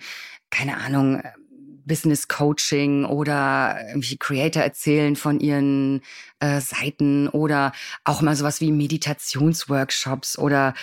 keine 0.50 0.78
Ahnung, 0.78 1.22
Business 1.90 2.30
Coaching 2.30 3.04
oder 3.04 3.78
irgendwie 3.90 4.16
Creator 4.16 4.64
erzählen 4.64 5.18
von 5.18 5.42
ihren 5.42 6.02
äh, 6.40 6.62
Seiten 6.62 7.28
oder 7.28 7.74
auch 8.06 8.22
mal 8.22 8.38
sowas 8.38 8.62
wie 8.62 8.72
Meditationsworkshops 8.72 10.40
oder 10.40 10.74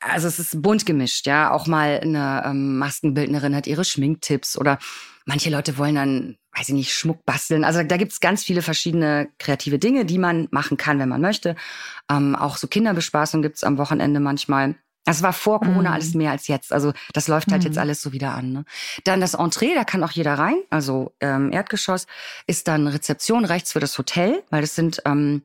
also 0.00 0.28
es 0.28 0.38
ist 0.38 0.62
bunt 0.62 0.86
gemischt, 0.86 1.26
ja. 1.26 1.50
Auch 1.50 1.66
mal 1.66 2.00
eine 2.00 2.42
ähm, 2.46 2.78
Maskenbildnerin 2.78 3.54
hat 3.54 3.66
ihre 3.66 3.84
Schminktipps 3.84 4.56
oder 4.56 4.78
manche 5.26 5.50
Leute 5.50 5.78
wollen 5.78 5.94
dann 5.94 6.36
weiß 6.56 6.68
ich 6.68 6.74
nicht, 6.74 6.94
Schmuck 6.94 7.24
basteln. 7.24 7.64
Also 7.64 7.82
da 7.82 7.96
gibt's 7.96 8.20
ganz 8.20 8.44
viele 8.44 8.62
verschiedene 8.62 9.28
kreative 9.38 9.78
Dinge, 9.78 10.04
die 10.04 10.18
man 10.18 10.48
machen 10.50 10.76
kann, 10.76 10.98
wenn 10.98 11.08
man 11.08 11.20
möchte. 11.20 11.56
Ähm, 12.10 12.36
auch 12.36 12.56
so 12.56 12.68
Kinderbespaßung 12.68 13.42
gibt's 13.42 13.64
am 13.64 13.78
Wochenende 13.78 14.20
manchmal. 14.20 14.76
Das 15.04 15.22
war 15.22 15.32
vor 15.32 15.60
Corona 15.60 15.90
mhm. 15.90 15.94
alles 15.94 16.14
mehr 16.14 16.30
als 16.30 16.48
jetzt. 16.48 16.72
Also 16.72 16.92
das 17.12 17.28
läuft 17.28 17.50
halt 17.52 17.62
mhm. 17.62 17.68
jetzt 17.68 17.78
alles 17.78 18.00
so 18.00 18.12
wieder 18.12 18.34
an. 18.34 18.52
Ne? 18.52 18.64
Dann 19.04 19.20
das 19.20 19.34
Entree, 19.34 19.74
da 19.74 19.84
kann 19.84 20.02
auch 20.02 20.10
jeder 20.10 20.38
rein. 20.38 20.56
Also 20.70 21.14
ähm, 21.20 21.52
Erdgeschoss 21.52 22.06
ist 22.46 22.68
dann 22.68 22.86
Rezeption 22.86 23.44
rechts 23.44 23.72
für 23.72 23.80
das 23.80 23.96
Hotel, 23.98 24.42
weil 24.50 24.62
das 24.62 24.74
sind 24.74 25.02
ähm, 25.04 25.42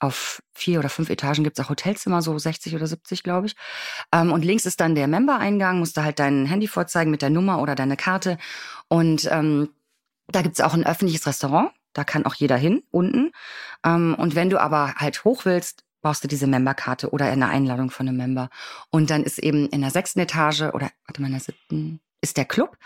auf 0.00 0.42
vier 0.52 0.78
oder 0.78 0.88
fünf 0.88 1.08
Etagen 1.10 1.44
gibt's 1.44 1.60
auch 1.60 1.68
Hotelzimmer, 1.68 2.22
so 2.22 2.38
60 2.38 2.74
oder 2.74 2.86
70, 2.86 3.22
glaube 3.22 3.46
ich. 3.46 3.56
Ähm, 4.12 4.32
und 4.32 4.44
links 4.44 4.66
ist 4.66 4.80
dann 4.80 4.94
der 4.94 5.08
Member-Eingang, 5.08 5.78
musst 5.78 5.96
du 5.96 6.02
halt 6.02 6.18
dein 6.18 6.46
Handy 6.46 6.68
vorzeigen 6.68 7.10
mit 7.10 7.22
der 7.22 7.30
Nummer 7.30 7.60
oder 7.60 7.74
deine 7.74 7.96
Karte. 7.96 8.38
Und 8.88 9.28
ähm, 9.30 9.70
da 10.28 10.42
gibt's 10.42 10.60
auch 10.60 10.74
ein 10.74 10.86
öffentliches 10.86 11.26
Restaurant. 11.26 11.70
Da 11.92 12.04
kann 12.04 12.26
auch 12.26 12.34
jeder 12.34 12.56
hin, 12.56 12.82
unten. 12.90 13.32
Ähm, 13.84 14.14
und 14.18 14.34
wenn 14.34 14.50
du 14.50 14.60
aber 14.60 14.94
halt 14.96 15.24
hoch 15.24 15.44
willst, 15.44 15.83
brauchst 16.04 16.22
du 16.22 16.28
diese 16.28 16.46
Memberkarte 16.46 17.10
oder 17.10 17.24
eine 17.26 17.48
Einladung 17.48 17.90
von 17.90 18.06
einem 18.06 18.18
Member. 18.18 18.50
Und 18.90 19.10
dann 19.10 19.24
ist 19.24 19.38
eben 19.38 19.68
in 19.70 19.80
der 19.80 19.90
sechsten 19.90 20.20
Etage 20.20 20.60
oder, 20.60 20.90
warte 21.06 21.20
mal, 21.20 21.28
in 21.28 21.32
der 21.32 21.40
siebten, 21.40 22.00
ist 22.20 22.36
der 22.36 22.44
Club. 22.44 22.76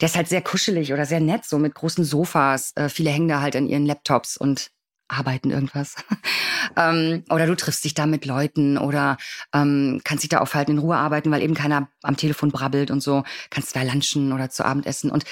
Der 0.00 0.06
ist 0.06 0.16
halt 0.16 0.28
sehr 0.28 0.42
kuschelig 0.42 0.92
oder 0.92 1.06
sehr 1.06 1.20
nett, 1.20 1.44
so 1.44 1.58
mit 1.58 1.74
großen 1.74 2.04
Sofas. 2.04 2.72
Äh, 2.74 2.88
viele 2.88 3.10
hängen 3.10 3.28
da 3.28 3.40
halt 3.40 3.54
an 3.54 3.68
ihren 3.68 3.86
Laptops 3.86 4.36
und 4.36 4.72
arbeiten 5.06 5.52
irgendwas. 5.52 5.94
ähm, 6.76 7.24
oder 7.30 7.46
du 7.46 7.54
triffst 7.54 7.84
dich 7.84 7.94
da 7.94 8.06
mit 8.06 8.26
Leuten 8.26 8.76
oder 8.76 9.18
ähm, 9.52 10.00
kannst 10.02 10.24
dich 10.24 10.30
da 10.30 10.38
aufhalten, 10.38 10.72
in 10.72 10.78
Ruhe 10.78 10.96
arbeiten, 10.96 11.30
weil 11.30 11.42
eben 11.42 11.54
keiner 11.54 11.88
am 12.02 12.16
Telefon 12.16 12.50
brabbelt 12.50 12.90
und 12.90 13.02
so. 13.02 13.22
Kannst 13.50 13.76
da 13.76 13.82
lunchen 13.82 14.32
oder 14.32 14.50
zu 14.50 14.64
Abend 14.64 14.86
essen. 14.86 15.10
Und 15.10 15.24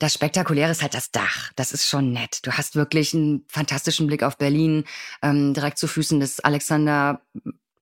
das 0.00 0.14
Spektakuläre 0.14 0.72
ist 0.72 0.82
halt 0.82 0.94
das 0.94 1.12
Dach. 1.12 1.52
Das 1.56 1.72
ist 1.72 1.86
schon 1.86 2.12
nett. 2.12 2.40
Du 2.42 2.52
hast 2.52 2.74
wirklich 2.74 3.14
einen 3.14 3.44
fantastischen 3.48 4.06
Blick 4.06 4.22
auf 4.22 4.38
Berlin, 4.38 4.84
ähm, 5.22 5.54
direkt 5.54 5.78
zu 5.78 5.86
Füßen 5.86 6.18
des 6.18 6.40
Alexander 6.40 7.20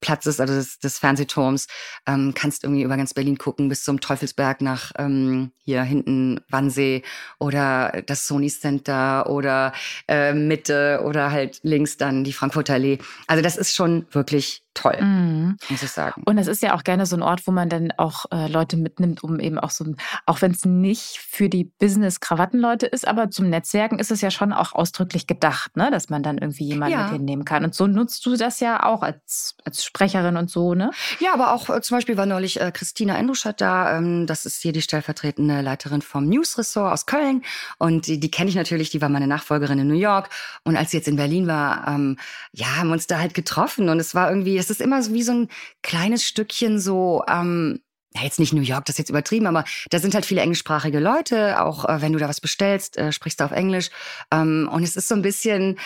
Platzes, 0.00 0.38
also 0.40 0.54
des, 0.54 0.78
des 0.78 0.98
Fernsehturms, 0.98 1.66
ähm, 2.06 2.32
kannst 2.34 2.64
irgendwie 2.64 2.82
über 2.82 2.96
ganz 2.96 3.14
Berlin 3.14 3.38
gucken 3.38 3.68
bis 3.68 3.82
zum 3.82 4.00
Teufelsberg 4.00 4.60
nach 4.60 4.92
ähm, 4.96 5.52
hier 5.64 5.82
hinten 5.82 6.40
Wannsee 6.48 7.02
oder 7.38 8.02
das 8.06 8.26
Sony 8.26 8.48
Center 8.48 9.28
oder 9.28 9.72
äh, 10.06 10.34
Mitte 10.34 11.02
oder 11.04 11.30
halt 11.30 11.60
links 11.62 11.96
dann 11.96 12.24
die 12.24 12.32
Frankfurter 12.32 12.74
Allee. 12.74 12.98
Also 13.26 13.42
das 13.42 13.56
ist 13.56 13.74
schon 13.74 14.06
wirklich 14.12 14.62
toll, 14.78 14.98
mhm. 15.00 15.56
muss 15.68 15.82
ich 15.82 15.90
sagen. 15.90 16.22
Und 16.24 16.38
es 16.38 16.46
ist 16.46 16.62
ja 16.62 16.74
auch 16.74 16.84
gerne 16.84 17.06
so 17.06 17.16
ein 17.16 17.22
Ort, 17.22 17.46
wo 17.46 17.52
man 17.52 17.68
dann 17.68 17.92
auch 17.96 18.26
äh, 18.30 18.46
Leute 18.48 18.76
mitnimmt, 18.76 19.24
um 19.24 19.40
eben 19.40 19.58
auch 19.58 19.70
so, 19.70 19.94
auch 20.26 20.40
wenn 20.40 20.52
es 20.52 20.64
nicht 20.64 21.18
für 21.18 21.48
die 21.48 21.64
Business-Krawattenleute 21.64 22.86
ist, 22.86 23.06
aber 23.06 23.30
zum 23.30 23.50
Netzwerken 23.50 23.98
ist 23.98 24.10
es 24.10 24.20
ja 24.20 24.30
schon 24.30 24.52
auch 24.52 24.72
ausdrücklich 24.72 25.26
gedacht, 25.26 25.76
ne? 25.76 25.90
dass 25.90 26.08
man 26.10 26.22
dann 26.22 26.38
irgendwie 26.38 26.64
jemanden 26.64 26.96
ja. 26.96 27.04
mit 27.04 27.12
hinnehmen 27.12 27.44
kann. 27.44 27.64
Und 27.64 27.74
so 27.74 27.86
nutzt 27.86 28.24
du 28.26 28.36
das 28.36 28.60
ja 28.60 28.84
auch 28.84 29.02
als, 29.02 29.56
als 29.64 29.84
Sprecherin 29.84 30.36
und 30.36 30.50
so, 30.50 30.74
ne? 30.74 30.90
Ja, 31.18 31.34
aber 31.34 31.52
auch 31.52 31.68
äh, 31.68 31.80
zum 31.80 31.96
Beispiel 31.96 32.16
war 32.16 32.26
neulich 32.26 32.60
äh, 32.60 32.70
Christina 32.72 33.16
Endruschat 33.16 33.60
da. 33.60 33.96
Ähm, 33.96 34.26
das 34.26 34.46
ist 34.46 34.62
hier 34.62 34.72
die 34.72 34.82
stellvertretende 34.82 35.60
Leiterin 35.60 36.02
vom 36.02 36.28
News-Ressort 36.28 36.92
aus 36.92 37.06
Köln. 37.06 37.42
Und 37.78 38.06
die, 38.06 38.20
die 38.20 38.30
kenne 38.30 38.50
ich 38.50 38.56
natürlich, 38.56 38.90
die 38.90 39.00
war 39.00 39.08
meine 39.08 39.26
Nachfolgerin 39.26 39.78
in 39.80 39.88
New 39.88 39.94
York. 39.94 40.30
Und 40.64 40.76
als 40.76 40.90
sie 40.90 40.98
jetzt 40.98 41.08
in 41.08 41.16
Berlin 41.16 41.46
war, 41.46 41.88
ähm, 41.88 42.16
ja, 42.52 42.76
haben 42.76 42.88
wir 42.88 42.92
uns 42.94 43.06
da 43.06 43.18
halt 43.18 43.34
getroffen. 43.34 43.88
Und 43.88 43.98
es 43.98 44.14
war 44.14 44.30
irgendwie, 44.30 44.56
es 44.56 44.67
ist 44.70 44.80
immer 44.80 45.02
so 45.02 45.12
wie 45.12 45.22
so 45.22 45.32
ein 45.32 45.48
kleines 45.82 46.24
Stückchen 46.24 46.78
so, 46.78 47.22
ähm, 47.28 47.80
ja, 48.14 48.22
jetzt 48.22 48.38
nicht 48.38 48.52
New 48.52 48.62
York, 48.62 48.84
das 48.86 48.94
ist 48.94 48.98
jetzt 48.98 49.10
übertrieben, 49.10 49.46
aber 49.46 49.64
da 49.90 49.98
sind 49.98 50.14
halt 50.14 50.26
viele 50.26 50.40
englischsprachige 50.40 50.98
Leute. 50.98 51.62
Auch 51.62 51.84
äh, 51.84 52.00
wenn 52.00 52.12
du 52.12 52.18
da 52.18 52.28
was 52.28 52.40
bestellst, 52.40 52.96
äh, 52.96 53.12
sprichst 53.12 53.40
du 53.40 53.44
auf 53.44 53.52
Englisch. 53.52 53.90
Ähm, 54.32 54.68
und 54.72 54.82
es 54.82 54.96
ist 54.96 55.08
so 55.08 55.14
ein 55.14 55.22
bisschen 55.22 55.78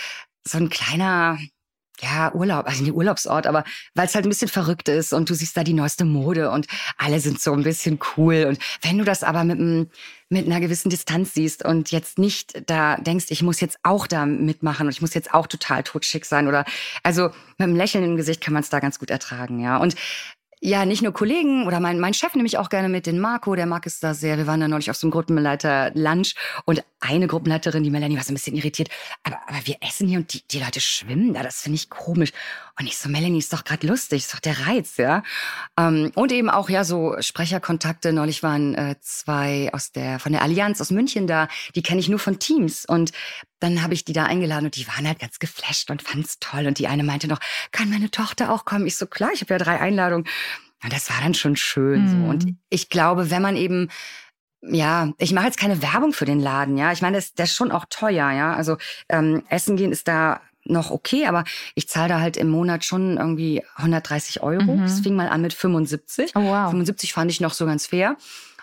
so 0.45 0.59
ein 0.59 0.69
kleiner, 0.69 1.39
ja, 2.01 2.33
Urlaub, 2.35 2.67
also 2.67 2.83
nicht 2.83 2.95
Urlaubsort, 2.95 3.47
aber 3.47 3.65
weil 3.95 4.07
es 4.07 4.15
halt 4.15 4.27
ein 4.27 4.29
bisschen 4.29 4.49
verrückt 4.49 4.89
ist 4.89 5.13
und 5.13 5.29
du 5.31 5.35
siehst 5.35 5.57
da 5.57 5.63
die 5.63 5.75
neueste 5.75 6.05
Mode 6.05 6.51
und 6.51 6.67
alle 6.97 7.21
sind 7.21 7.41
so 7.41 7.53
ein 7.53 7.63
bisschen 7.63 7.99
cool. 8.17 8.47
Und 8.49 8.59
wenn 8.83 8.99
du 8.99 9.05
das 9.05 9.23
aber 9.23 9.45
mit, 9.45 9.91
mit 10.31 10.47
einer 10.47 10.61
gewissen 10.61 10.91
Distanz 10.91 11.35
siehst 11.35 11.65
und 11.65 11.91
jetzt 11.91 12.19
nicht 12.19 12.69
da 12.69 12.97
denkst, 12.97 13.27
ich 13.29 13.43
muss 13.43 13.61
jetzt 13.61 13.79
auch 13.83 14.07
da 14.07 14.27
mitmachen 14.27 14.87
und 14.87 14.93
ich 14.93 15.01
muss 15.01 15.15
jetzt 15.15 15.33
auch 15.35 15.47
total 15.47 15.83
totschick 15.83 16.25
sein 16.25 16.49
oder, 16.49 16.65
also 17.03 17.29
mit 17.59 17.69
einem 17.69 17.77
Lächeln 17.77 18.05
im 18.05 18.17
Gesicht 18.17 18.41
kann 18.41 18.55
man 18.55 18.63
es 18.63 18.71
da 18.71 18.81
ganz 18.81 18.99
gut 18.99 19.11
ertragen, 19.11 19.61
ja. 19.61 19.77
Und 19.77 19.95
ja, 20.65 20.85
nicht 20.85 21.03
nur 21.03 21.13
Kollegen 21.13 21.67
oder 21.67 21.81
mein, 21.81 21.99
mein 21.99 22.15
Chef 22.15 22.37
nehme 22.37 22.47
ich 22.47 22.57
auch 22.57 22.69
gerne 22.69 22.89
mit, 22.89 23.07
den 23.07 23.19
Marco, 23.19 23.57
der 23.57 23.67
mag 23.67 23.85
es 23.85 23.99
da 23.99 24.15
sehr. 24.15 24.39
Wir 24.39 24.47
waren 24.47 24.61
da 24.61 24.69
neulich 24.69 24.91
auf 24.91 24.97
so 24.97 25.09
einem 25.09 25.11
Gruppenleiter-Lunch 25.11 26.37
und 26.67 26.85
eine 27.01 27.27
Gruppenleiterin, 27.27 27.83
die 27.83 27.91
Melanie, 27.91 28.17
war 28.17 28.23
so 28.23 28.31
ein 28.31 28.37
bisschen 28.37 28.55
irritiert. 28.55 28.89
Aber, 29.25 29.41
aber 29.49 29.59
wir 29.65 29.79
essen 29.81 30.07
hier 30.07 30.21
und 30.21 30.33
die, 30.33 30.47
die 30.47 30.61
Leute 30.61 30.81
schwimmen 30.81 31.35
da, 31.35 31.43
das 31.43 31.63
finde 31.63 31.75
ich 31.75 31.91
komisch. 31.91 32.31
Und 32.79 32.87
ich 32.87 32.97
so, 32.97 33.09
Melanie, 33.09 33.39
ist 33.39 33.53
doch 33.53 33.65
gerade 33.65 33.85
lustig, 33.89 34.23
ist 34.23 34.35
doch 34.35 34.39
der 34.39 34.69
Reiz, 34.69 34.99
ja. 34.99 35.25
Ähm, 35.77 36.13
und 36.15 36.31
eben 36.31 36.49
auch, 36.49 36.71
ja, 36.71 36.85
so 36.85 37.17
Sprecherkontakte. 37.19 38.13
Neulich 38.13 38.45
waren 38.45 38.77
äh, 38.77 38.95
zwei 39.01 39.69
aus 39.73 39.91
der, 39.91 40.21
von 40.21 40.31
der 40.31 40.43
Allianz 40.43 40.81
aus 40.81 40.93
München 40.93 41.27
da, 41.27 41.49
die 41.75 41.83
kenne 41.83 41.99
ich 41.99 42.09
nur 42.09 42.21
von 42.21 42.39
Teams. 42.39 42.87
Und 42.87 43.11
dann 43.63 43.83
habe 43.83 43.95
ich 43.95 44.05
die 44.05 44.13
da 44.13 44.25
eingeladen 44.25 44.67
und 44.67 44.77
die 44.77 44.87
waren 44.89 45.07
halt 45.07 45.21
ganz 45.21 45.39
geflasht 45.39 45.91
und 45.91 46.03
fand's 46.03 46.39
toll. 46.41 46.67
Und 46.67 46.79
die 46.79 46.89
eine 46.89 47.05
meinte 47.05 47.29
noch, 47.29 47.39
kann 47.71 47.91
meine 47.91 48.11
Tochter 48.11 48.51
auch 48.53 48.65
kommen? 48.65 48.87
Ich 48.87 48.97
so, 48.97 49.07
klar, 49.07 49.31
ich 49.33 49.41
habe 49.41 49.55
ja 49.55 49.59
drei 49.59 49.81
Einladungen. 49.81 50.27
Und 50.83 50.93
das 50.93 51.11
war 51.11 51.21
dann 51.23 51.35
schon 51.35 51.57
schön. 51.57 52.05
Mhm. 52.05 52.09
So. 52.09 52.31
Und 52.31 52.45
mhm. 52.47 52.59
ich 52.69 52.89
glaube, 52.89 53.31
wenn 53.31 53.43
man 53.43 53.57
eben 53.57 53.89
ja, 54.65 55.13
ich 55.19 55.33
mache 55.33 55.47
jetzt 55.47 55.59
keine 55.59 55.83
Werbung 55.83 56.13
für 56.13 56.25
den 56.25 56.39
Laden, 56.39 56.77
ja. 56.77 56.93
Ich 56.93 57.03
meine, 57.03 57.17
das, 57.17 57.35
das 57.35 57.51
ist 57.51 57.57
schon 57.57 57.73
auch 57.73 57.85
teuer, 57.91 58.31
ja. 58.31 58.55
Also 58.55 58.77
ähm, 59.09 59.43
Essen 59.49 59.77
gehen 59.77 59.91
ist 59.91 60.07
da 60.07 60.41
noch 60.65 60.93
okay, 60.93 61.27
aber 61.27 61.43
ich 61.75 61.89
zahle 61.89 62.09
da 62.09 62.21
halt 62.21 62.37
im 62.37 62.49
Monat 62.49 62.85
schon 62.85 63.17
irgendwie 63.17 63.65
130 63.75 64.43
Euro. 64.43 64.77
Mhm. 64.77 64.83
Das 64.83 65.01
fing 65.01 65.17
mal 65.17 65.29
an 65.29 65.43
mit 65.43 65.53
75. 65.53 66.37
Oh, 66.37 66.43
wow. 66.43 66.71
75 66.71 67.13
fand 67.13 67.31
ich 67.31 67.41
noch 67.41 67.55
so 67.55 67.67
ganz 67.67 67.89
fair. 67.89 68.17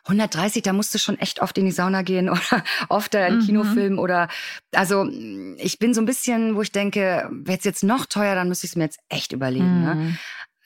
130, 0.09 0.63
da 0.63 0.73
musst 0.73 0.93
du 0.93 0.99
schon 0.99 1.17
echt 1.19 1.41
oft 1.41 1.57
in 1.57 1.65
die 1.65 1.71
Sauna 1.71 2.01
gehen 2.01 2.29
oder 2.29 2.63
oft 2.89 3.15
einen 3.15 3.39
mhm. 3.39 3.45
Kinofilm 3.45 3.99
oder 3.99 4.27
also 4.73 5.09
ich 5.57 5.79
bin 5.79 5.93
so 5.93 6.01
ein 6.01 6.05
bisschen, 6.05 6.55
wo 6.55 6.61
ich 6.61 6.71
denke, 6.71 7.29
wäre 7.31 7.57
es 7.57 7.63
jetzt 7.63 7.83
noch 7.83 8.05
teuer, 8.05 8.35
dann 8.35 8.49
müsste 8.49 8.65
ich 8.65 8.71
es 8.71 8.75
mir 8.75 8.83
jetzt 8.83 8.99
echt 9.09 9.31
überlegen. 9.31 9.83
Ne? 9.83 9.95
Mhm. 9.95 10.01
Ne? 10.01 10.17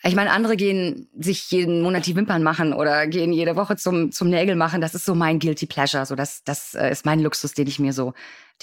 Ich 0.06 0.16
meine, 0.16 0.32
andere 0.32 0.58
gehen 0.58 1.08
sich 1.18 1.50
jeden 1.50 1.82
Monat 1.82 2.06
die 2.06 2.16
Wimpern 2.18 2.44
machen 2.44 2.74
oder 2.74 3.08
gehen 3.08 3.32
jede 3.32 3.56
Woche 3.56 3.78
zum, 3.78 4.12
zum 4.12 4.30
Nägel 4.30 4.58
machen. 4.58 4.82
Das 4.82 4.96
ist 4.96 5.06
so 5.06 5.16
mein 5.16 5.40
Guilty 5.40 5.66
Pleasure. 5.66 6.06
So, 6.06 6.16
das, 6.16 6.44
das 6.44 6.74
äh, 6.74 6.92
ist 6.92 7.06
mein 7.06 7.22
Luxus, 7.22 7.54
den 7.54 7.68
ich 7.68 7.80
mir 7.80 7.94
so, 7.94 8.14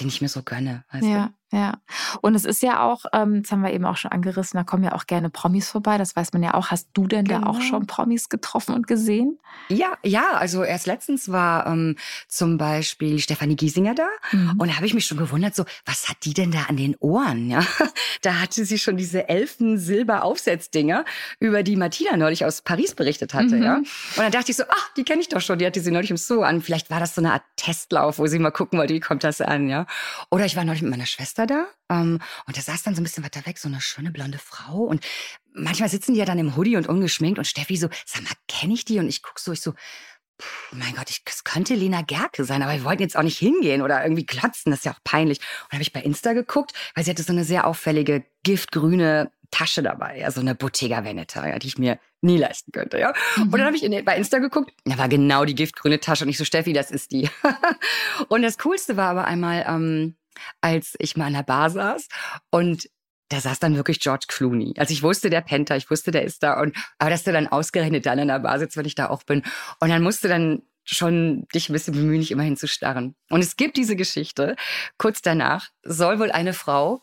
den 0.00 0.09
ich 0.09 0.21
mir 0.21 0.28
so 0.28 0.42
gönne. 0.42 0.85
Weißt 0.90 1.07
ja. 1.07 1.26
Du? 1.26 1.33
Ja, 1.52 1.78
und 2.21 2.37
es 2.37 2.45
ist 2.45 2.62
ja 2.62 2.80
auch, 2.80 3.07
ähm, 3.12 3.42
das 3.42 3.50
haben 3.50 3.62
wir 3.62 3.73
eben 3.73 3.85
auch 3.85 3.97
schon 3.97 4.12
angerissen, 4.12 4.57
da 4.57 4.62
kommen 4.62 4.85
ja 4.85 4.92
auch 4.92 5.07
gerne 5.07 5.30
Promis 5.30 5.69
vorbei, 5.69 5.99
das 5.99 6.14
weiß 6.14 6.33
man 6.33 6.45
ja 6.45 6.54
auch. 6.54 6.71
Hast 6.71 6.90
du 6.92 7.09
denn 7.09 7.25
genau. 7.25 7.40
da 7.40 7.47
auch 7.49 7.59
genau. 7.59 7.66
schon 7.66 7.87
Promis 7.88 8.28
getroffen 8.28 8.73
und 8.73 8.87
gesehen? 8.87 9.37
Ja, 9.69 9.99
ja, 10.04 10.35
also 10.35 10.62
erst 10.62 10.87
letztens 10.87 11.33
war 11.33 11.66
ähm, 11.66 11.97
zum 12.28 12.57
Beispiel 12.57 13.19
Stefanie 13.19 13.57
Giesinger 13.57 13.97
da 13.97 14.07
mhm. 14.30 14.61
und 14.61 14.69
da 14.69 14.76
habe 14.76 14.87
ich 14.87 14.95
mich 14.95 15.07
schon 15.07 15.19
gewundert, 15.19 15.57
so, 15.57 15.64
was 15.85 16.09
hat 16.09 16.19
die 16.23 16.35
denn 16.35 16.52
da 16.52 16.66
an 16.69 16.76
den 16.76 16.95
Ohren? 17.00 17.50
Ja, 17.50 17.66
Da 18.23 18.35
hatte 18.35 18.64
sie 18.64 18.78
schon 18.78 18.97
diese 18.97 19.28
Elfen-Silber-Aufsetzdinger, 19.28 21.04
über 21.38 21.62
die 21.62 21.76
Martina 21.76 22.16
neulich 22.16 22.45
aus 22.45 22.61
Paris 22.61 22.95
berichtet 22.95 23.33
hatte. 23.33 23.57
Mhm. 23.57 23.62
Ja? 23.62 23.76
Und 23.76 23.88
dann 24.16 24.33
dachte 24.33 24.50
ich 24.50 24.57
so, 24.57 24.64
ach, 24.69 24.95
die 24.97 25.04
kenne 25.04 25.23
ich 25.23 25.28
doch 25.28 25.40
schon, 25.40 25.59
die 25.59 25.66
hatte 25.66 25.80
sie 25.80 25.90
neulich 25.90 26.11
im 26.11 26.16
Zoo 26.16 26.42
an. 26.42 26.61
Vielleicht 26.61 26.90
war 26.90 27.00
das 27.00 27.14
so 27.14 27.23
eine 27.23 27.33
Art 27.33 27.42
Testlauf, 27.57 28.19
wo 28.19 28.26
sie 28.26 28.38
mal 28.38 28.50
gucken 28.50 28.78
wollte, 28.78 28.92
wie 28.95 29.00
kommt 29.00 29.25
das 29.25 29.40
an, 29.40 29.69
ja. 29.69 29.87
Oder 30.30 30.47
ich 30.47 30.56
war 30.56 30.64
neulich 30.64 30.82
mit 30.82 30.90
meiner 30.90 31.06
Schwester 31.06 31.47
da 31.47 31.66
ähm, 31.90 32.20
und 32.47 32.56
da 32.56 32.61
saß 32.61 32.82
dann 32.82 32.94
so 32.94 33.00
ein 33.00 33.04
bisschen 33.04 33.25
weiter 33.25 33.44
weg 33.47 33.59
so 33.59 33.68
eine 33.68 33.80
schöne 33.80 34.11
blonde 34.11 34.38
Frau 34.38 34.78
und 34.85 35.04
manchmal 35.52 35.88
sitzen 35.88 36.14
die 36.14 36.20
ja 36.20 36.26
dann 36.26 36.38
im 36.38 36.56
Hoodie 36.56 36.76
und 36.76 36.88
ungeschminkt 36.88 37.38
und 37.38 37.44
Steffi 37.47 37.76
so, 37.76 37.88
sag 38.06 38.23
mal, 38.23 38.35
kenne 38.49 38.75
ich 38.75 38.85
die? 38.85 38.99
Und 38.99 39.09
ich 39.09 39.23
guck 39.23 39.38
so, 39.38 39.52
ich 39.52 39.61
so, 39.61 39.75
mein 40.73 40.94
Gott, 40.94 41.11
ich, 41.11 41.25
das 41.25 41.44
könnte 41.44 41.75
Lena 41.75 42.02
Gerke 42.02 42.44
sein, 42.44 42.62
aber 42.62 42.73
wir 42.73 42.85
wollten 42.85 43.02
jetzt 43.02 43.16
auch 43.16 43.23
nicht 43.23 43.38
hingehen 43.38 43.82
oder 43.82 44.02
irgendwie 44.02 44.26
klotzen, 44.26 44.70
das 44.70 44.80
ist 44.80 44.85
ja 44.85 44.92
auch 44.92 45.04
peinlich. 45.04 45.38
Und 45.64 45.73
habe 45.73 45.82
ich 45.82 45.92
bei 45.92 46.00
Insta 46.00 46.32
geguckt, 46.32 46.73
weil 46.94 47.04
sie 47.04 47.11
hatte 47.11 47.23
so 47.23 47.32
eine 47.32 47.44
sehr 47.44 47.66
auffällige 47.66 48.25
giftgrüne 48.42 49.30
Tasche 49.50 49.83
dabei, 49.83 50.25
also 50.25 50.40
eine 50.40 50.54
Bottega 50.54 51.04
Veneta, 51.04 51.47
ja, 51.47 51.59
die 51.59 51.66
ich 51.66 51.78
mir 51.78 51.99
nie 52.21 52.38
leisten 52.38 52.73
könnte, 52.73 52.99
ja. 52.99 53.12
Mhm. 53.37 53.42
Und 53.45 53.52
dann 53.52 53.64
habe 53.64 53.76
ich 53.76 53.83
in, 53.83 54.04
bei 54.04 54.16
Insta 54.16 54.38
geguckt, 54.38 54.73
da 54.85 54.99
war 54.99 55.09
genau 55.09 55.45
die 55.45 55.54
giftgrüne 55.54 56.00
Tasche 56.00 56.25
und 56.25 56.30
ich 56.30 56.38
so, 56.38 56.45
Steffi, 56.45 56.73
das 56.73 56.90
ist 56.90 57.12
die. 57.12 57.28
und 58.28 58.42
das 58.42 58.59
Coolste 58.59 58.97
war 58.97 59.11
aber 59.11 59.26
einmal, 59.26 59.64
ähm, 59.66 60.16
als 60.61 60.95
ich 60.99 61.16
mal 61.16 61.26
an 61.26 61.35
der 61.35 61.42
Bar 61.42 61.71
saß 61.71 62.09
und 62.50 62.88
da 63.30 63.40
saß 63.40 63.61
dann 63.61 63.76
wirklich 63.76 64.00
George 64.00 64.26
Clooney. 64.28 64.75
Also 64.76 64.92
ich 64.92 65.02
wusste, 65.02 65.30
der 65.30 65.40
Penta, 65.40 65.76
ich 65.76 65.88
wusste, 65.88 66.11
der 66.11 66.25
ist 66.25 66.42
da. 66.42 66.61
Und 66.61 66.76
aber 66.99 67.11
dass 67.11 67.23
der 67.23 67.33
dann 67.33 67.47
ausgerechnet 67.47 68.04
dann 68.04 68.19
an 68.19 68.28
der 68.28 68.40
Bar 68.40 68.59
sitzt, 68.59 68.76
wenn 68.76 68.87
ich 68.87 68.97
da 68.97 69.09
auch 69.09 69.23
bin. 69.23 69.45
Und 69.78 69.88
dann 69.88 70.02
musste 70.02 70.26
dann 70.26 70.62
schon 70.85 71.47
dich 71.54 71.69
ein 71.69 71.73
bisschen 71.73 71.95
bemühen, 71.95 72.19
nicht 72.19 72.33
immer 72.33 72.42
hinzustarren. 72.42 73.14
Und 73.28 73.40
es 73.40 73.57
gibt 73.57 73.76
diese 73.76 73.95
Geschichte. 73.95 74.57
Kurz 74.99 75.23
danach 75.23 75.69
soll 75.85 76.19
wohl 76.19 76.33
eine 76.33 76.52
Frau 76.52 77.02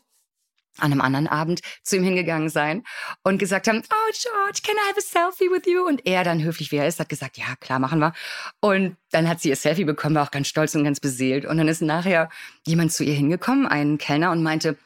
an 0.80 0.92
einem 0.92 1.02
anderen 1.02 1.28
Abend 1.28 1.62
zu 1.84 1.98
ihm 1.98 2.04
hingegangen 2.04 2.50
sein 2.50 2.84
und 3.24 3.38
gesagt 3.38 3.68
haben, 3.68 3.82
oh 3.90 4.12
George, 4.14 4.60
can 4.64 4.76
I 4.76 4.90
have 4.90 4.98
a 4.98 5.02
selfie 5.02 5.50
with 5.52 5.66
you? 5.66 5.86
Und 5.86 6.06
er 6.06 6.24
dann 6.24 6.44
höflich 6.44 6.72
wie 6.72 6.78
er 6.78 6.88
ist, 6.88 7.00
hat 7.00 7.10
gesagt, 7.10 7.38
ja 7.38 7.56
klar, 7.60 7.80
machen 7.80 8.00
wir. 8.00 8.14
Und 8.60 8.98
dann 9.12 9.28
hat 9.28 9.42
sie 9.42 9.50
ihr 9.50 9.56
Selfie 9.56 9.86
bekommen, 9.86 10.16
war 10.16 10.24
auch 10.24 10.32
ganz 10.32 10.48
stolz 10.48 10.76
und 10.76 10.84
ganz 10.84 11.00
beseelt. 11.00 11.46
Und 11.46 11.58
dann 11.58 11.68
ist 11.68 11.82
nachher 11.82 12.30
jemand 12.66 12.92
zu 12.92 13.04
ihr 13.04 13.14
hingekommen, 13.14 13.68
ein 13.68 13.98
Kellner, 13.98 14.32
und 14.32 14.44
meinte, 14.44 14.78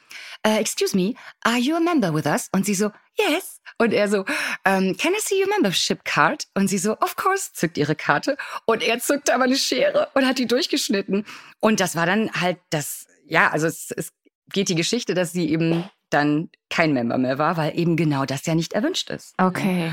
uh, 0.46 0.58
excuse 0.58 0.96
me, 0.96 1.16
are 1.44 1.58
you 1.58 1.76
a 1.76 1.80
member 1.80 2.14
with 2.14 2.26
us? 2.26 2.50
Und 2.52 2.66
sie 2.66 2.76
so, 2.76 2.92
yes. 3.18 3.62
Und 3.78 3.94
er 3.94 4.08
so, 4.08 4.20
um, 4.68 4.96
can 4.98 5.14
I 5.14 5.20
see 5.20 5.42
your 5.42 5.50
membership 5.50 6.04
card? 6.06 6.48
Und 6.54 6.68
sie 6.68 6.78
so, 6.78 6.94
of 7.00 7.16
course, 7.16 7.52
zückt 7.54 7.78
ihre 7.78 7.96
Karte. 7.96 8.38
Und 8.66 8.84
er 8.84 9.00
zückte 9.00 9.34
aber 9.34 9.46
eine 9.46 9.58
Schere 9.58 10.10
und 10.14 10.26
hat 10.26 10.38
die 10.38 10.48
durchgeschnitten. 10.48 11.26
Und 11.60 11.80
das 11.80 11.96
war 11.96 12.06
dann 12.06 12.32
halt 12.34 12.60
das, 12.70 13.08
ja, 13.26 13.50
also 13.50 13.68
es, 13.68 13.92
es 13.92 14.14
geht 14.54 14.70
die 14.70 14.76
Geschichte, 14.76 15.14
dass 15.14 15.32
sie 15.32 15.50
eben 15.50 15.90
dann 16.10 16.50
kein 16.70 16.94
Member 16.94 17.18
mehr 17.18 17.38
war, 17.38 17.58
weil 17.58 17.78
eben 17.78 17.96
genau 17.96 18.26
das 18.26 18.46
ja 18.46 18.56
nicht 18.56 18.74
erwünscht 18.74 19.10
ist. 19.10 19.34
Okay. 19.38 19.92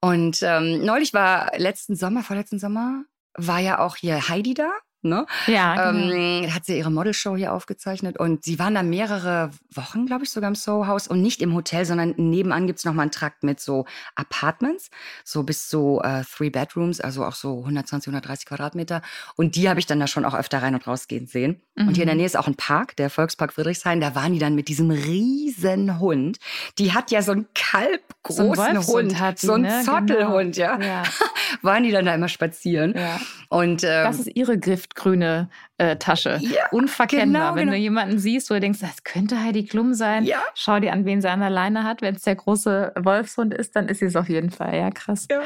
Und 0.00 0.42
ähm, 0.42 0.84
neulich 0.84 1.12
war 1.12 1.50
letzten 1.56 1.96
Sommer, 1.96 2.22
vorletzten 2.22 2.58
Sommer, 2.58 3.04
war 3.34 3.58
ja 3.58 3.80
auch 3.80 3.96
hier 3.96 4.28
Heidi 4.28 4.54
da. 4.54 4.70
Ne? 5.02 5.26
Ja, 5.46 5.92
genau. 5.92 6.12
Ähm, 6.12 6.52
hat 6.52 6.64
sie 6.64 6.76
ihre 6.76 6.90
Modelshow 6.90 7.36
hier 7.36 7.52
aufgezeichnet 7.52 8.18
und 8.18 8.42
sie 8.42 8.58
waren 8.58 8.74
da 8.74 8.82
mehrere 8.82 9.50
Wochen, 9.72 10.06
glaube 10.06 10.24
ich, 10.24 10.30
sogar 10.30 10.48
im 10.48 10.56
Soho 10.56 10.88
House 10.88 11.06
und 11.06 11.22
nicht 11.22 11.40
im 11.40 11.54
Hotel, 11.54 11.84
sondern 11.84 12.14
nebenan 12.16 12.66
gibt 12.66 12.80
es 12.80 12.84
nochmal 12.84 13.04
einen 13.04 13.12
Trakt 13.12 13.44
mit 13.44 13.60
so 13.60 13.84
Apartments, 14.16 14.90
so 15.24 15.44
bis 15.44 15.68
zu 15.68 16.00
äh, 16.02 16.24
Three 16.24 16.50
Bedrooms, 16.50 17.00
also 17.00 17.24
auch 17.24 17.34
so 17.34 17.58
120, 17.58 18.08
130 18.08 18.46
Quadratmeter. 18.46 19.02
Und 19.36 19.54
die 19.54 19.68
habe 19.68 19.78
ich 19.78 19.86
dann 19.86 20.00
da 20.00 20.08
schon 20.08 20.24
auch 20.24 20.34
öfter 20.34 20.62
rein 20.62 20.74
und 20.74 20.84
rausgehen 20.84 21.28
sehen. 21.28 21.62
Mhm. 21.76 21.88
Und 21.88 21.94
hier 21.94 22.02
in 22.02 22.08
der 22.08 22.14
mhm. 22.14 22.18
Nähe 22.18 22.26
ist 22.26 22.36
auch 22.36 22.48
ein 22.48 22.56
Park, 22.56 22.96
der 22.96 23.08
Volkspark 23.08 23.52
Friedrichshain. 23.52 24.00
Da 24.00 24.16
waren 24.16 24.32
die 24.32 24.40
dann 24.40 24.56
mit 24.56 24.66
diesem 24.66 24.90
riesen 24.90 26.00
Hund. 26.00 26.38
Die 26.78 26.92
hat 26.92 27.12
ja 27.12 27.22
so 27.22 27.30
einen 27.30 27.46
kalbgroßen 27.54 28.54
so 28.54 28.62
ein 28.62 28.86
Hund, 28.86 29.20
hat 29.20 29.42
die, 29.42 29.46
so 29.46 29.52
ein 29.52 29.62
ne? 29.62 29.82
Zottelhund, 29.84 30.56
genau. 30.56 30.80
ja. 30.80 30.80
ja. 30.80 31.02
waren 31.62 31.84
die 31.84 31.92
dann 31.92 32.04
da 32.04 32.14
immer 32.14 32.28
spazieren. 32.28 32.94
Ja. 32.96 33.20
Und 33.48 33.84
ähm, 33.84 34.04
das 34.04 34.18
ist 34.18 34.30
ihre 34.34 34.58
Griff 34.58 34.87
giftgrüne 34.98 35.48
äh, 35.78 35.96
Tasche. 35.96 36.38
Ja, 36.40 36.68
Unverkennbar. 36.70 37.42
Genau, 37.42 37.54
Wenn 37.54 37.66
genau. 37.66 37.72
du 37.72 37.78
jemanden 37.78 38.18
siehst, 38.18 38.50
wo 38.50 38.54
du 38.54 38.60
denkst, 38.60 38.80
das 38.80 39.04
könnte 39.04 39.42
Heidi 39.42 39.64
Klum 39.64 39.94
sein, 39.94 40.24
ja. 40.24 40.42
schau 40.54 40.80
dir 40.80 40.92
an, 40.92 41.04
wen 41.04 41.20
sie 41.20 41.30
an 41.30 41.40
der 41.40 41.50
Leine 41.50 41.84
hat. 41.84 42.02
Wenn 42.02 42.14
es 42.14 42.22
der 42.22 42.36
große 42.36 42.92
Wolfshund 42.96 43.54
ist, 43.54 43.76
dann 43.76 43.88
ist 43.88 43.98
sie 44.00 44.06
es 44.06 44.16
auf 44.16 44.28
jeden 44.28 44.50
Fall. 44.50 44.76
Ja, 44.76 44.90
krass. 44.90 45.26
Ja. 45.30 45.40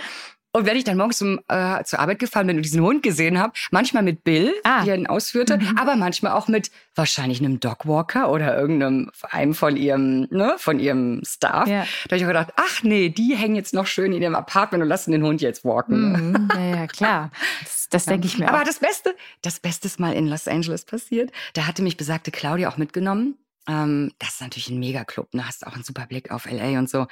Und 0.54 0.66
wenn 0.66 0.76
ich 0.76 0.85
dann 0.85 0.99
morgens 0.99 1.16
zum, 1.16 1.40
äh, 1.49 1.82
zur 1.85 1.99
Arbeit 1.99 2.18
gefahren 2.18 2.47
bin 2.47 2.56
und 2.56 2.62
diesen 2.62 2.82
Hund 2.82 3.02
gesehen 3.02 3.38
habe, 3.38 3.54
manchmal 3.71 4.02
mit 4.02 4.23
Bill, 4.23 4.52
ah. 4.64 4.85
die 4.85 4.90
er 4.90 4.97
ihn 4.97 5.06
ausführte, 5.06 5.56
mhm. 5.56 5.78
aber 5.78 5.97
manchmal 5.97 6.32
auch 6.32 6.47
mit 6.47 6.71
wahrscheinlich 6.94 7.40
einem 7.40 7.59
Dogwalker 7.59 8.30
oder 8.30 8.59
irgendeinem 8.59 9.11
einem 9.30 9.54
von 9.54 9.76
ihrem, 9.76 10.28
ne, 10.30 10.54
von 10.59 10.78
ihrem 10.78 11.23
Staff. 11.25 11.66
Ja. 11.66 11.87
Da 12.04 12.11
habe 12.11 12.16
ich 12.16 12.25
auch 12.25 12.28
gedacht, 12.28 12.52
ach 12.56 12.82
nee, 12.82 13.09
die 13.09 13.35
hängen 13.35 13.56
jetzt 13.56 13.73
noch 13.73 13.87
schön 13.87 14.12
in 14.12 14.21
ihrem 14.21 14.35
Apartment 14.35 14.82
und 14.82 14.88
lassen 14.88 15.12
den 15.12 15.23
Hund 15.23 15.40
jetzt 15.40 15.64
walken. 15.64 16.12
Mhm. 16.12 16.49
Ja, 16.62 16.76
ja, 16.76 16.87
klar. 16.87 17.30
Das, 17.62 17.88
das 17.88 18.04
denke 18.04 18.26
ich 18.26 18.38
mir. 18.38 18.49
Aber 18.49 18.61
auch. 18.61 18.64
das 18.64 18.78
Beste, 18.78 19.14
das 19.40 19.59
Beste 19.59 19.87
ist 19.87 19.99
mal 19.99 20.12
in 20.12 20.26
Los 20.28 20.49
Angeles 20.49 20.85
passiert. 20.85 21.30
Da 21.54 21.66
hatte 21.66 21.82
mich 21.82 21.97
besagte 21.97 22.30
Claudia 22.30 22.68
auch 22.68 22.76
mitgenommen 22.76 23.37
ähm, 23.69 24.12
das 24.19 24.31
ist 24.31 24.40
natürlich 24.40 24.71
ein 24.71 24.78
Megaclub, 24.78 25.33
ne? 25.35 25.47
Hast 25.47 25.66
auch 25.66 25.75
einen 25.75 25.85
super 25.85 26.07
Blick 26.07 26.31
auf 26.31 26.50
LA 26.50 26.78
und 26.78 26.90
so. 26.90 27.07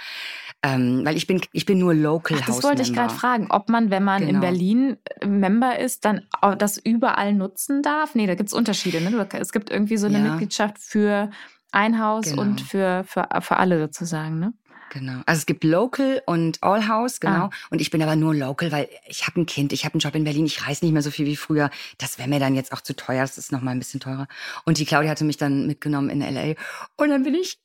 Ähm, 0.62 1.02
weil 1.04 1.16
ich 1.16 1.26
bin, 1.26 1.40
ich 1.52 1.64
bin 1.64 1.78
nur 1.78 1.95
Local 1.95 2.38
Ach, 2.40 2.47
Das 2.47 2.62
wollte 2.62 2.83
ich 2.83 2.92
gerade 2.92 3.14
fragen, 3.14 3.47
ob 3.50 3.69
man, 3.69 3.90
wenn 3.90 4.02
man 4.02 4.21
genau. 4.21 4.35
in 4.35 4.40
Berlin 4.40 4.97
äh, 5.21 5.26
Member 5.26 5.78
ist, 5.78 6.04
dann 6.04 6.26
das 6.59 6.76
überall 6.76 7.35
nutzen 7.35 7.83
darf. 7.83 8.14
Nee, 8.14 8.26
da 8.26 8.35
gibt's 8.35 8.52
Unterschiede. 8.52 9.00
Ne? 9.00 9.28
Es 9.33 9.52
gibt 9.52 9.71
irgendwie 9.71 9.97
so 9.97 10.07
eine 10.07 10.19
ja. 10.19 10.25
Mitgliedschaft 10.25 10.78
für 10.78 11.30
ein 11.73 12.02
Haus 12.02 12.30
genau. 12.30 12.42
und 12.42 12.61
für, 12.61 13.04
für, 13.04 13.28
für 13.40 13.57
alle 13.57 13.78
sozusagen, 13.80 14.40
ne? 14.40 14.52
Genau. 14.90 15.23
Also 15.25 15.38
es 15.38 15.47
gibt 15.47 15.62
Local 15.62 16.20
und 16.26 16.62
All 16.62 16.88
House, 16.88 17.20
genau. 17.20 17.47
Ah. 17.47 17.50
Und 17.70 17.80
ich 17.80 17.90
bin 17.90 18.02
aber 18.02 18.16
nur 18.16 18.35
Local, 18.35 18.73
weil 18.73 18.88
ich 19.06 19.26
habe 19.26 19.40
ein 19.40 19.47
Kind, 19.47 19.73
ich 19.73 19.85
habe 19.85 19.94
einen 19.94 20.00
Job 20.00 20.14
in 20.16 20.25
Berlin, 20.25 20.47
ich 20.47 20.66
reise 20.66 20.85
nicht 20.85 20.92
mehr 20.92 21.02
so 21.02 21.12
viel 21.12 21.26
wie 21.26 21.37
früher. 21.37 21.70
Das 21.99 22.18
wäre 22.18 22.28
mir 22.28 22.40
dann 22.40 22.56
jetzt 22.56 22.73
auch 22.73 22.80
zu 22.80 22.94
teuer, 22.94 23.23
das 23.23 23.38
ist 23.38 23.52
noch 23.52 23.62
mal 23.62 23.70
ein 23.70 23.78
bisschen 23.78 24.00
teurer. 24.00 24.26
Und 24.64 24.78
die 24.78 24.85
Claudia 24.85 25.11
hatte 25.11 25.25
mich 25.25 25.37
dann 25.37 25.68
mitgenommen 25.68 26.11
in 26.11 26.20
LA. 26.20 26.54
Und 26.97 27.09
dann 27.09 27.23
bin 27.23 27.35
ich, 27.35 27.59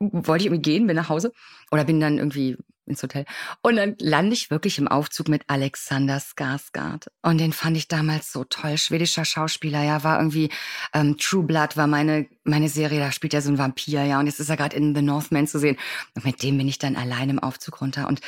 wollte 0.00 0.42
ich 0.42 0.46
irgendwie 0.46 0.62
gehen, 0.62 0.86
bin 0.86 0.96
nach 0.96 1.10
Hause 1.10 1.32
oder 1.70 1.84
bin 1.84 2.00
dann 2.00 2.16
irgendwie 2.16 2.56
ins 2.86 3.02
Hotel. 3.02 3.24
Und 3.62 3.76
dann 3.76 3.96
lande 3.98 4.34
ich 4.34 4.50
wirklich 4.50 4.78
im 4.78 4.88
Aufzug 4.88 5.28
mit 5.28 5.42
Alexander 5.48 6.18
Skarsgård. 6.18 7.08
Und 7.22 7.38
den 7.38 7.52
fand 7.52 7.76
ich 7.76 7.88
damals 7.88 8.32
so 8.32 8.44
toll. 8.44 8.78
Schwedischer 8.78 9.24
Schauspieler, 9.24 9.82
ja, 9.82 10.04
war 10.04 10.18
irgendwie 10.18 10.50
ähm, 10.92 11.16
True 11.18 11.44
Blood 11.44 11.76
war 11.76 11.86
meine 11.86 12.26
meine 12.44 12.68
Serie, 12.68 13.00
da 13.00 13.10
spielt 13.10 13.34
er 13.34 13.42
so 13.42 13.50
ein 13.50 13.58
Vampir, 13.58 14.04
ja. 14.04 14.20
Und 14.20 14.26
jetzt 14.26 14.40
ist 14.40 14.50
er 14.50 14.56
gerade 14.56 14.76
in 14.76 14.94
The 14.94 15.02
Northman 15.02 15.46
zu 15.46 15.58
sehen. 15.58 15.78
Und 16.14 16.24
mit 16.24 16.42
dem 16.42 16.58
bin 16.58 16.68
ich 16.68 16.78
dann 16.78 16.96
allein 16.96 17.30
im 17.30 17.38
Aufzug 17.38 17.80
runter. 17.80 18.06
Und 18.06 18.20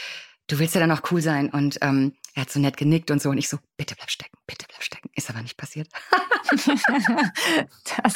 du 0.49 0.59
willst 0.59 0.75
ja 0.75 0.81
dann 0.81 0.93
auch 0.93 1.03
cool 1.11 1.21
sein. 1.21 1.51
Und 1.51 1.79
ähm, 1.83 2.13
er 2.35 2.43
hat 2.43 2.51
so 2.51 2.61
nett 2.61 2.77
genickt 2.77 3.11
und 3.11 3.21
so. 3.21 3.31
Und 3.31 3.39
ich 3.39 3.49
so, 3.49 3.59
bitte 3.77 3.95
bleib 3.95 4.11
stecken, 4.11 4.37
bitte 4.47 4.67
bleib 4.69 4.83
stecken. 4.83 5.11
Ist 5.15 5.31
aber 5.31 5.43
nicht 5.43 5.57
passiert. 5.57 5.89
das 8.03 8.15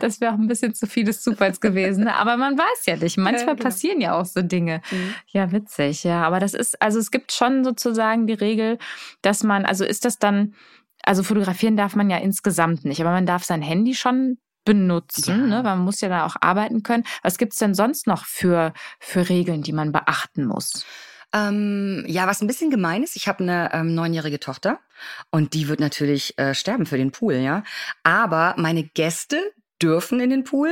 das 0.00 0.20
wäre 0.20 0.34
auch 0.34 0.38
ein 0.38 0.48
bisschen 0.48 0.74
zu 0.74 0.86
vieles 0.86 1.22
Zufalls 1.22 1.60
gewesen. 1.60 2.04
Ne? 2.04 2.14
Aber 2.14 2.36
man 2.36 2.58
weiß 2.58 2.86
ja 2.86 2.96
nicht. 2.96 3.16
Manchmal 3.16 3.46
ja, 3.46 3.54
genau. 3.54 3.64
passieren 3.64 4.00
ja 4.00 4.18
auch 4.18 4.26
so 4.26 4.42
Dinge. 4.42 4.82
Mhm. 4.90 5.14
Ja, 5.28 5.52
witzig. 5.52 6.04
Ja, 6.04 6.22
aber 6.22 6.40
das 6.40 6.54
ist, 6.54 6.80
also 6.82 6.98
es 6.98 7.10
gibt 7.10 7.32
schon 7.32 7.64
sozusagen 7.64 8.26
die 8.26 8.34
Regel, 8.34 8.78
dass 9.22 9.42
man, 9.42 9.64
also 9.64 9.84
ist 9.84 10.04
das 10.04 10.18
dann, 10.18 10.54
also 11.02 11.22
fotografieren 11.22 11.76
darf 11.76 11.96
man 11.96 12.10
ja 12.10 12.18
insgesamt 12.18 12.84
nicht, 12.84 13.00
aber 13.00 13.10
man 13.10 13.24
darf 13.24 13.44
sein 13.44 13.62
Handy 13.62 13.94
schon 13.94 14.36
benutzen, 14.66 15.30
ja. 15.30 15.46
ne? 15.46 15.54
weil 15.64 15.76
man 15.76 15.84
muss 15.84 16.02
ja 16.02 16.10
da 16.10 16.26
auch 16.26 16.36
arbeiten 16.40 16.82
können. 16.82 17.04
Was 17.22 17.38
gibt's 17.38 17.56
denn 17.56 17.74
sonst 17.74 18.06
noch 18.06 18.26
für, 18.26 18.74
für 18.98 19.30
Regeln, 19.30 19.62
die 19.62 19.72
man 19.72 19.92
beachten 19.92 20.44
muss? 20.44 20.84
Ähm, 21.32 22.04
ja, 22.08 22.26
was 22.26 22.40
ein 22.40 22.46
bisschen 22.46 22.70
gemein 22.70 23.02
ist, 23.02 23.14
ich 23.14 23.28
habe 23.28 23.44
eine 23.44 23.70
ähm, 23.72 23.94
neunjährige 23.94 24.40
Tochter 24.40 24.80
und 25.30 25.54
die 25.54 25.68
wird 25.68 25.78
natürlich 25.78 26.36
äh, 26.38 26.54
sterben 26.54 26.86
für 26.86 26.98
den 26.98 27.12
Pool, 27.12 27.34
ja. 27.34 27.62
Aber 28.02 28.54
meine 28.58 28.82
Gäste 28.82 29.40
dürfen 29.80 30.20
in 30.20 30.30
den 30.30 30.44
Pool, 30.44 30.70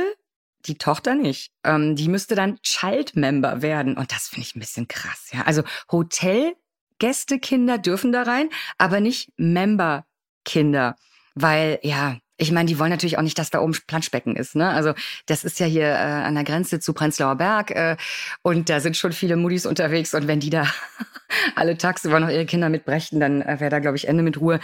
die 0.65 0.77
Tochter 0.77 1.15
nicht. 1.15 1.51
Ähm, 1.63 1.95
die 1.95 2.09
müsste 2.09 2.35
dann 2.35 2.59
Child-Member 2.61 3.61
werden 3.61 3.97
und 3.97 4.11
das 4.11 4.27
finde 4.27 4.47
ich 4.47 4.55
ein 4.55 4.59
bisschen 4.59 4.87
krass, 4.87 5.29
ja. 5.31 5.43
Also 5.43 5.63
Hotelgästekinder 5.91 7.77
dürfen 7.77 8.11
da 8.11 8.23
rein, 8.23 8.49
aber 8.77 8.99
nicht 8.99 9.31
Member-Kinder, 9.37 10.97
weil 11.35 11.79
ja, 11.83 12.17
ich 12.39 12.51
meine, 12.51 12.67
die 12.67 12.79
wollen 12.79 12.89
natürlich 12.89 13.17
auch 13.17 13.23
nicht, 13.23 13.37
dass 13.37 13.49
da 13.49 13.59
oben 13.59 13.75
Planschbecken 13.85 14.35
ist. 14.35 14.55
Ne? 14.55 14.69
Also 14.69 14.93
das 15.25 15.43
ist 15.43 15.59
ja 15.59 15.65
hier 15.65 15.87
äh, 15.87 15.95
an 15.95 16.35
der 16.35 16.45
Grenze 16.45 16.79
zu 16.79 16.93
Prenzlauer 16.93 17.35
Berg 17.35 17.71
äh, 17.71 17.97
und 18.41 18.69
da 18.69 18.79
sind 18.79 18.95
schon 18.95 19.11
viele 19.11 19.35
Muddis 19.35 19.65
unterwegs 19.65 20.13
und 20.13 20.27
wenn 20.27 20.39
die 20.39 20.49
da 20.49 20.65
alle 21.55 21.77
tagsüber 21.77 22.19
noch 22.19 22.29
ihre 22.29 22.45
Kinder 22.45 22.69
mitbrächten, 22.69 23.19
dann 23.19 23.41
äh, 23.41 23.59
wäre 23.59 23.69
da, 23.69 23.79
glaube 23.79 23.97
ich, 23.97 24.07
Ende 24.07 24.23
mit 24.23 24.39
Ruhe. 24.39 24.59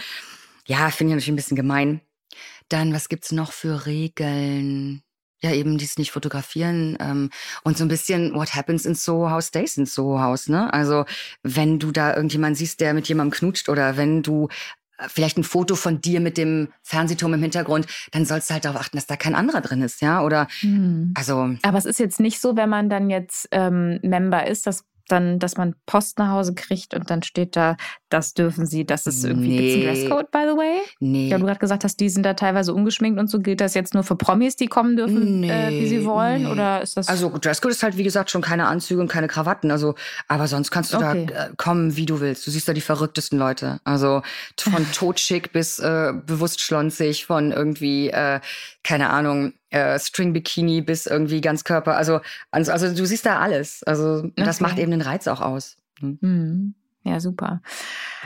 Ja, 0.66 0.90
finde 0.90 1.12
ich 1.12 1.16
natürlich 1.16 1.28
ein 1.28 1.36
bisschen 1.36 1.56
gemein. 1.56 2.00
Dann, 2.68 2.94
was 2.94 3.08
gibt's 3.08 3.30
noch 3.30 3.52
für 3.52 3.86
Regeln? 3.86 5.02
Ja, 5.42 5.52
eben 5.52 5.76
dies 5.76 5.98
nicht 5.98 6.12
fotografieren 6.12 6.96
ähm, 6.98 7.30
und 7.62 7.76
so 7.76 7.84
ein 7.84 7.88
bisschen 7.88 8.34
What 8.34 8.54
happens 8.54 8.86
in 8.86 8.94
Soho 8.94 9.30
House 9.30 9.48
stays 9.48 9.76
in 9.76 9.84
Soho 9.84 10.18
House, 10.18 10.48
ne? 10.48 10.72
Also 10.72 11.04
wenn 11.42 11.78
du 11.78 11.92
da 11.92 12.16
irgendjemand 12.16 12.56
siehst, 12.56 12.80
der 12.80 12.94
mit 12.94 13.06
jemandem 13.06 13.38
knutscht 13.38 13.68
oder 13.68 13.98
wenn 13.98 14.22
du 14.22 14.48
vielleicht 15.08 15.38
ein 15.38 15.44
Foto 15.44 15.74
von 15.74 16.00
dir 16.00 16.20
mit 16.20 16.38
dem 16.38 16.68
Fernsehturm 16.82 17.34
im 17.34 17.42
Hintergrund, 17.42 17.86
dann 18.12 18.24
sollst 18.24 18.50
du 18.50 18.54
halt 18.54 18.64
darauf 18.64 18.80
achten, 18.80 18.96
dass 18.96 19.06
da 19.06 19.16
kein 19.16 19.34
anderer 19.34 19.60
drin 19.60 19.82
ist, 19.82 20.00
ja? 20.00 20.22
Oder 20.22 20.48
hm. 20.60 21.12
also. 21.14 21.54
Aber 21.62 21.78
es 21.78 21.84
ist 21.84 21.98
jetzt 21.98 22.20
nicht 22.20 22.40
so, 22.40 22.56
wenn 22.56 22.68
man 22.68 22.88
dann 22.88 23.10
jetzt 23.10 23.48
ähm, 23.50 23.98
Member 24.02 24.46
ist, 24.46 24.66
dass 24.66 24.84
dann, 25.08 25.38
dass 25.38 25.56
man 25.56 25.74
Post 25.86 26.18
nach 26.18 26.30
Hause 26.30 26.54
kriegt 26.54 26.94
und 26.94 27.10
dann 27.10 27.22
steht 27.22 27.56
da, 27.56 27.76
das 28.08 28.34
dürfen 28.34 28.66
sie, 28.66 28.84
das 28.84 29.06
ist 29.06 29.24
irgendwie 29.24 29.58
nee. 29.58 29.84
Dresscode, 29.84 30.30
by 30.30 30.44
the 30.50 30.56
way? 30.56 30.80
Nee. 31.00 31.28
Ja, 31.28 31.38
du 31.38 31.44
gerade 31.44 31.58
gesagt 31.58 31.84
hast, 31.84 31.98
die 32.00 32.08
sind 32.08 32.24
da 32.24 32.34
teilweise 32.34 32.72
ungeschminkt 32.72 33.18
und 33.18 33.28
so. 33.28 33.40
Gilt 33.40 33.60
das 33.60 33.74
jetzt 33.74 33.94
nur 33.94 34.02
für 34.02 34.16
Promis, 34.16 34.56
die 34.56 34.66
kommen 34.66 34.96
dürfen, 34.96 35.40
nee, 35.40 35.50
äh, 35.50 35.70
wie 35.70 35.88
sie 35.88 36.04
wollen? 36.04 36.44
Nee. 36.44 36.50
Oder 36.50 36.82
ist 36.82 36.96
das. 36.96 37.08
Also 37.08 37.36
Dresscode 37.38 37.72
ist 37.72 37.82
halt, 37.82 37.96
wie 37.96 38.04
gesagt, 38.04 38.30
schon 38.30 38.42
keine 38.42 38.66
Anzüge 38.66 39.00
und 39.00 39.08
keine 39.08 39.28
Krawatten. 39.28 39.70
Also, 39.70 39.94
aber 40.28 40.48
sonst 40.48 40.70
kannst 40.70 40.92
du 40.92 40.98
okay. 40.98 41.26
da 41.26 41.46
äh, 41.46 41.50
kommen, 41.56 41.96
wie 41.96 42.06
du 42.06 42.20
willst. 42.20 42.46
Du 42.46 42.50
siehst 42.50 42.68
da 42.68 42.72
die 42.72 42.80
verrücktesten 42.80 43.38
Leute. 43.38 43.80
Also 43.84 44.22
von 44.58 44.86
totschick 44.92 45.52
bis 45.52 45.78
äh, 45.78 46.12
bewusst 46.26 46.60
schlonzig, 46.60 47.26
von 47.26 47.52
irgendwie, 47.52 48.10
äh, 48.10 48.40
keine 48.82 49.10
Ahnung, 49.10 49.52
äh, 49.70 49.98
String 49.98 50.32
Bikini 50.32 50.80
bis 50.80 51.06
irgendwie 51.06 51.40
ganz 51.40 51.64
Körper. 51.64 51.96
Also, 51.96 52.20
also, 52.50 52.72
also 52.72 52.94
du 52.94 53.04
siehst 53.04 53.26
da 53.26 53.40
alles. 53.40 53.82
Also 53.84 54.30
das 54.36 54.56
okay. 54.56 54.62
macht 54.62 54.78
eben 54.78 54.90
den 54.90 55.02
Reiz 55.02 55.26
auch 55.28 55.40
aus. 55.40 55.76
Hm. 56.00 56.18
Mhm. 56.20 56.74
Ja, 57.02 57.20
super. 57.20 57.62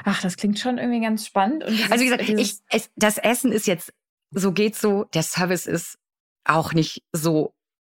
Ach, 0.05 0.23
das 0.23 0.37
klingt 0.37 0.59
schon 0.59 0.79
irgendwie 0.79 1.03
ganz 1.03 1.27
spannend. 1.27 1.65
Dieses, 1.69 1.91
also 1.91 2.03
wie 2.03 2.09
gesagt, 2.09 2.29
ich, 2.29 2.55
es, 2.71 2.91
das 2.97 3.19
Essen 3.19 3.53
ist 3.53 3.67
jetzt, 3.67 3.93
so 4.31 4.53
geht's 4.53 4.81
so, 4.81 5.05
der 5.13 5.23
Service 5.23 5.67
ist 5.67 5.99
auch 6.45 6.73
nicht 6.73 7.03
so 7.13 7.53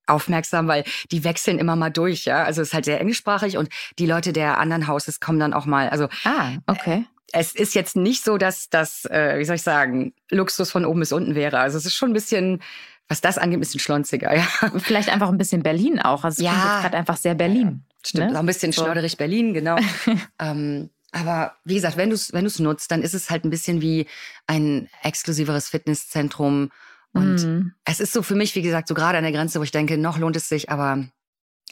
aufmerksam, 0.09 0.67
weil 0.67 0.85
die 1.13 1.23
wechseln 1.23 1.61
immer 1.61 1.77
mal 1.77 1.91
durch, 1.91 2.25
ja. 2.25 2.43
Also 2.43 2.63
es 2.63 2.69
ist 2.69 2.75
halt 2.75 2.85
sehr 2.85 3.01
englischsprachig 3.01 3.57
und 3.57 3.69
die 3.99 4.07
Leute 4.07 4.33
der 4.33 4.59
anderen 4.59 4.89
Hauses 4.89 5.21
kommen 5.21 5.39
dann 5.39 5.55
auch 5.55 5.67
mal. 5.67 5.89
Also 5.89 6.09
ah, 6.25 6.53
okay. 6.67 7.05
Äh, 7.33 7.41
es 7.41 7.55
ist 7.55 7.75
jetzt 7.75 7.97
nicht 7.97 8.25
so, 8.25 8.37
dass 8.37 8.69
das, 8.69 9.05
äh, 9.07 9.39
wie 9.39 9.45
soll 9.45 9.57
ich 9.57 9.63
sagen, 9.63 10.13
Luxus 10.31 10.71
von 10.71 10.85
oben 10.85 11.01
bis 11.01 11.13
unten 11.13 11.35
wäre. 11.35 11.61
Also 11.61 11.79
es 11.79 11.87
ist 11.87 11.95
schon 11.95 12.11
ein 12.11 12.15
bisschen 12.15 12.63
was 13.09 13.21
das 13.21 13.39
angeht, 13.39 13.59
ein 13.59 13.61
bisschen 13.61 13.81
schlonziger. 13.81 14.35
Ja. 14.37 14.47
Vielleicht 14.79 15.11
einfach 15.11 15.29
ein 15.29 15.39
bisschen 15.39 15.63
Berlin 15.63 16.01
auch. 16.01 16.25
Also 16.25 16.43
es 16.43 16.45
ja. 16.45 16.81
gerade 16.81 16.97
einfach 16.97 17.17
sehr 17.17 17.35
Berlin. 17.35 17.85
Ja, 17.89 17.97
stimmt, 18.07 18.31
ne? 18.33 18.37
auch 18.37 18.43
ein 18.43 18.47
bisschen 18.47 18.73
so. 18.73 18.83
schlauderig 18.83 19.17
Berlin, 19.17 19.55
genau. 19.55 19.77
ähm, 20.39 20.91
aber 21.13 21.57
wie 21.65 21.75
gesagt, 21.75 21.97
wenn 21.97 22.09
du 22.09 22.15
es 22.15 22.33
wenn 22.33 22.49
nutzt, 22.59 22.91
dann 22.91 23.03
ist 23.03 23.15
es 23.15 23.31
halt 23.31 23.45
ein 23.45 23.51
bisschen 23.51 23.83
wie 23.83 24.07
ein 24.47 24.89
exklusiveres 25.03 25.69
Fitnesszentrum. 25.69 26.71
Und 27.13 27.35
mm. 27.35 27.75
es 27.85 28.01
ist 28.01 28.15
so 28.15 28.23
für 28.23 28.35
mich, 28.35 28.55
wie 28.55 28.63
gesagt, 28.63 28.89
so 28.89 28.95
gerade 28.95 29.19
an 29.19 29.25
der 29.25 29.33
Grenze, 29.33 29.61
wo 29.61 29.63
ich 29.63 29.71
denke, 29.71 29.99
noch 29.99 30.17
lohnt 30.17 30.37
es 30.37 30.49
sich, 30.49 30.71
aber 30.71 31.05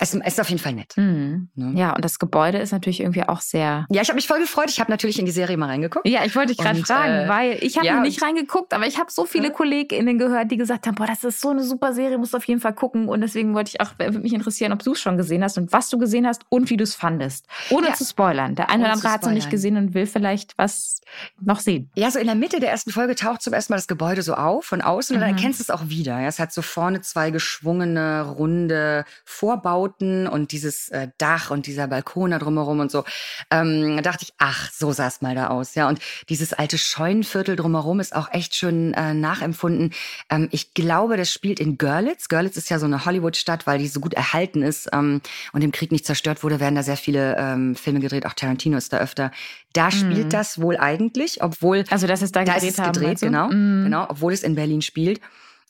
es 0.03 0.15
ist 0.15 0.41
auf 0.41 0.49
jeden 0.49 0.61
Fall 0.61 0.73
nett. 0.73 0.97
Mhm. 0.97 1.51
Ne? 1.55 1.79
Ja, 1.79 1.95
und 1.95 2.03
das 2.03 2.19
Gebäude 2.19 2.57
ist 2.57 2.73
natürlich 2.73 3.01
irgendwie 3.01 3.23
auch 3.23 3.43
sehr. 3.43 3.87
Ja, 3.91 4.01
ich 4.01 4.09
habe 4.09 4.17
mich 4.17 4.27
voll 4.27 4.41
gefreut. 4.41 4.71
Ich 4.71 4.81
habe 4.81 4.91
natürlich 4.91 5.19
in 5.19 5.27
die 5.27 5.31
Serie 5.31 5.59
mal 5.59 5.67
reingeguckt. 5.67 6.09
Ja, 6.09 6.25
ich 6.25 6.35
wollte 6.35 6.55
dich 6.55 6.59
gerade 6.59 6.83
fragen, 6.83 7.27
äh, 7.27 7.29
weil 7.29 7.59
ich 7.61 7.77
habe 7.77 7.87
ja, 7.87 8.01
nicht 8.01 8.23
reingeguckt, 8.23 8.73
aber 8.73 8.87
ich 8.87 8.99
habe 8.99 9.13
so 9.13 9.27
viele 9.27 9.49
ja. 9.49 9.51
KollegInnen 9.51 10.17
gehört, 10.17 10.51
die 10.51 10.57
gesagt 10.57 10.87
haben, 10.87 10.95
boah, 10.95 11.07
das 11.07 11.23
ist 11.23 11.43
so 11.43 11.51
eine 11.51 11.63
super 11.63 11.93
Serie, 11.93 12.17
musst 12.17 12.33
du 12.33 12.39
auf 12.39 12.45
jeden 12.45 12.61
Fall 12.61 12.73
gucken. 12.73 13.09
Und 13.09 13.21
deswegen 13.21 13.55
wollte 13.55 13.73
ich 13.75 13.81
auch, 13.83 13.91
würde 13.99 14.21
mich 14.21 14.33
interessieren, 14.33 14.73
ob 14.73 14.83
du 14.83 14.93
es 14.93 15.01
schon 15.01 15.19
gesehen 15.19 15.45
hast 15.45 15.59
und 15.59 15.71
was 15.71 15.91
du 15.91 15.99
gesehen 15.99 16.27
hast 16.27 16.47
und 16.49 16.71
wie 16.71 16.79
du 16.79 16.85
es 16.85 16.95
fandest. 16.95 17.47
Ohne 17.69 17.89
ja. 17.89 17.95
zu 17.95 18.07
spoilern. 18.07 18.55
Der 18.55 18.71
eine 18.71 18.85
oder 18.85 18.95
andere 18.95 19.13
hat 19.13 19.21
es 19.21 19.27
noch 19.27 19.35
nicht 19.35 19.51
gesehen 19.51 19.77
und 19.77 19.93
will 19.93 20.07
vielleicht 20.07 20.57
was 20.57 21.03
noch 21.43 21.61
sehen. 21.61 21.91
Ja, 21.95 22.11
so 22.11 22.19
in 22.19 22.27
der 22.27 22.37
Mitte 22.37 22.59
der 22.59 22.71
ersten 22.71 22.91
Folge 22.91 23.17
taucht 23.17 23.43
zum 23.43 23.53
ersten 23.53 23.75
Mal 23.75 23.77
das 23.77 23.89
Gebäude 23.89 24.23
so 24.23 24.33
auf 24.33 24.65
von 24.65 24.81
außen 24.81 25.15
mhm. 25.15 25.19
und 25.19 25.29
dann 25.29 25.33
mhm. 25.33 25.37
erkennst 25.37 25.61
du 25.61 25.65
es 25.65 25.71
auch 25.71 25.89
wieder. 25.89 26.19
Ja, 26.19 26.29
es 26.29 26.39
hat 26.39 26.53
so 26.53 26.63
vorne 26.63 27.03
zwei 27.03 27.31
geschwungene, 27.31 28.23
runde 28.23 29.05
Vorbauten 29.27 29.90
und 29.99 30.53
dieses 30.53 30.89
äh, 30.91 31.09
Dach 31.19 31.51
und 31.51 31.67
dieser 31.67 31.87
Balkon 31.87 32.31
da 32.31 32.39
drumherum 32.39 32.81
und 32.81 32.91
so, 32.91 33.05
ähm, 33.51 33.97
da 33.97 34.03
dachte 34.03 34.25
ich, 34.25 34.33
ach, 34.39 34.71
so 34.73 34.93
sah 34.93 35.07
es 35.07 35.23
mal 35.23 35.35
da 35.35 35.49
aus. 35.49 35.75
Ja, 35.75 35.89
und 35.89 36.01
dieses 36.29 36.53
alte 36.53 36.79
Scheunenviertel 36.79 37.57
drumherum 37.57 38.01
ist 38.01 38.15
auch 38.15 38.33
echt 38.33 38.55
schön 38.55 38.95
äh, 38.95 39.15
nachempfunden. 39.15 39.93
Ähm, 40.31 40.49
ich 40.51 40.75
glaube, 40.75 41.17
das 41.17 41.33
spielt 41.33 41.61
in 41.61 41.79
Görlitz. 41.79 42.29
Görlitz 42.29 42.57
ist 42.57 42.71
ja 42.71 42.79
so 42.79 42.87
eine 42.87 43.05
Hollywood-Stadt, 43.05 43.67
weil 43.67 43.79
die 43.79 43.89
so 43.89 44.01
gut 44.01 44.15
erhalten 44.15 44.63
ist 44.63 44.89
ähm, 44.93 45.21
und 45.53 45.63
im 45.63 45.73
Krieg 45.73 45.93
nicht 45.93 46.07
zerstört 46.07 46.43
wurde, 46.43 46.61
werden 46.61 46.75
da 46.75 46.83
sehr 46.83 46.97
viele 46.97 47.37
ähm, 47.39 47.77
Filme 47.77 48.01
gedreht. 48.01 48.27
Auch 48.27 48.35
Tarantino 48.35 48.77
ist 48.77 48.93
da 48.93 48.99
öfter. 48.99 49.31
Da 49.73 49.91
spielt 49.91 50.27
mhm. 50.27 50.31
das 50.31 50.61
wohl 50.61 50.77
eigentlich, 50.77 51.43
obwohl 51.43 51.85
also 51.91 52.07
das 52.07 52.23
ist 52.23 52.35
da, 52.35 52.45
da 52.45 52.55
gedreht, 52.55 52.71
ist 52.71 52.83
gedreht, 52.83 53.23
haben, 53.23 53.33
genau, 53.33 53.49
mhm. 53.49 53.85
genau, 53.85 54.07
obwohl 54.09 54.33
es 54.33 54.43
in 54.43 54.55
Berlin 54.55 54.83
spielt. 54.83 55.21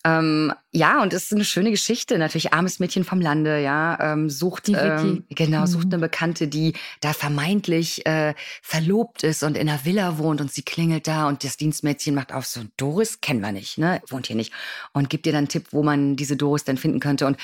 Ähm, 0.03 0.53
ja, 0.73 1.03
und 1.03 1.13
es 1.13 1.25
ist 1.25 1.33
eine 1.35 1.45
schöne 1.45 1.71
Geschichte. 1.71 2.17
Natürlich 2.17 2.55
armes 2.55 2.79
Mädchen 2.81 3.05
vom 3.05 3.21
Lande, 3.21 3.61
ja, 3.61 3.99
ähm, 4.01 4.31
sucht 4.31 4.69
Die 4.69 4.73
ähm, 4.73 5.25
genau 5.29 5.67
sucht 5.67 5.89
Mhm. 5.89 5.93
eine 5.93 6.01
Bekannte, 6.01 6.49
die 6.49 6.73
da 7.01 7.13
vermeintlich 7.13 8.07
äh, 8.07 8.35
verlobt 8.63 9.25
ist 9.25 9.43
und 9.43 9.59
in 9.59 9.69
einer 9.69 9.85
Villa 9.85 10.17
wohnt 10.17 10.41
und 10.41 10.51
sie 10.51 10.63
klingelt 10.63 11.07
da 11.07 11.29
und 11.29 11.45
das 11.45 11.59
Dienstmädchen 11.59 12.15
macht 12.15 12.33
auf 12.33 12.47
so 12.47 12.63
Doris 12.79 13.21
kennen 13.21 13.41
wir 13.43 13.53
nicht, 13.53 13.77
ne, 13.77 14.01
wohnt 14.09 14.27
hier 14.29 14.37
nicht 14.37 14.53
und 14.95 15.11
gibt 15.11 15.27
ihr 15.27 15.33
dann 15.33 15.41
einen 15.41 15.49
Tipp, 15.49 15.67
wo 15.73 15.83
man 15.83 16.17
diese 16.17 16.37
Doris 16.37 16.65
denn 16.65 16.79
finden 16.79 17.01
könnte 17.01 17.27
und 17.27 17.37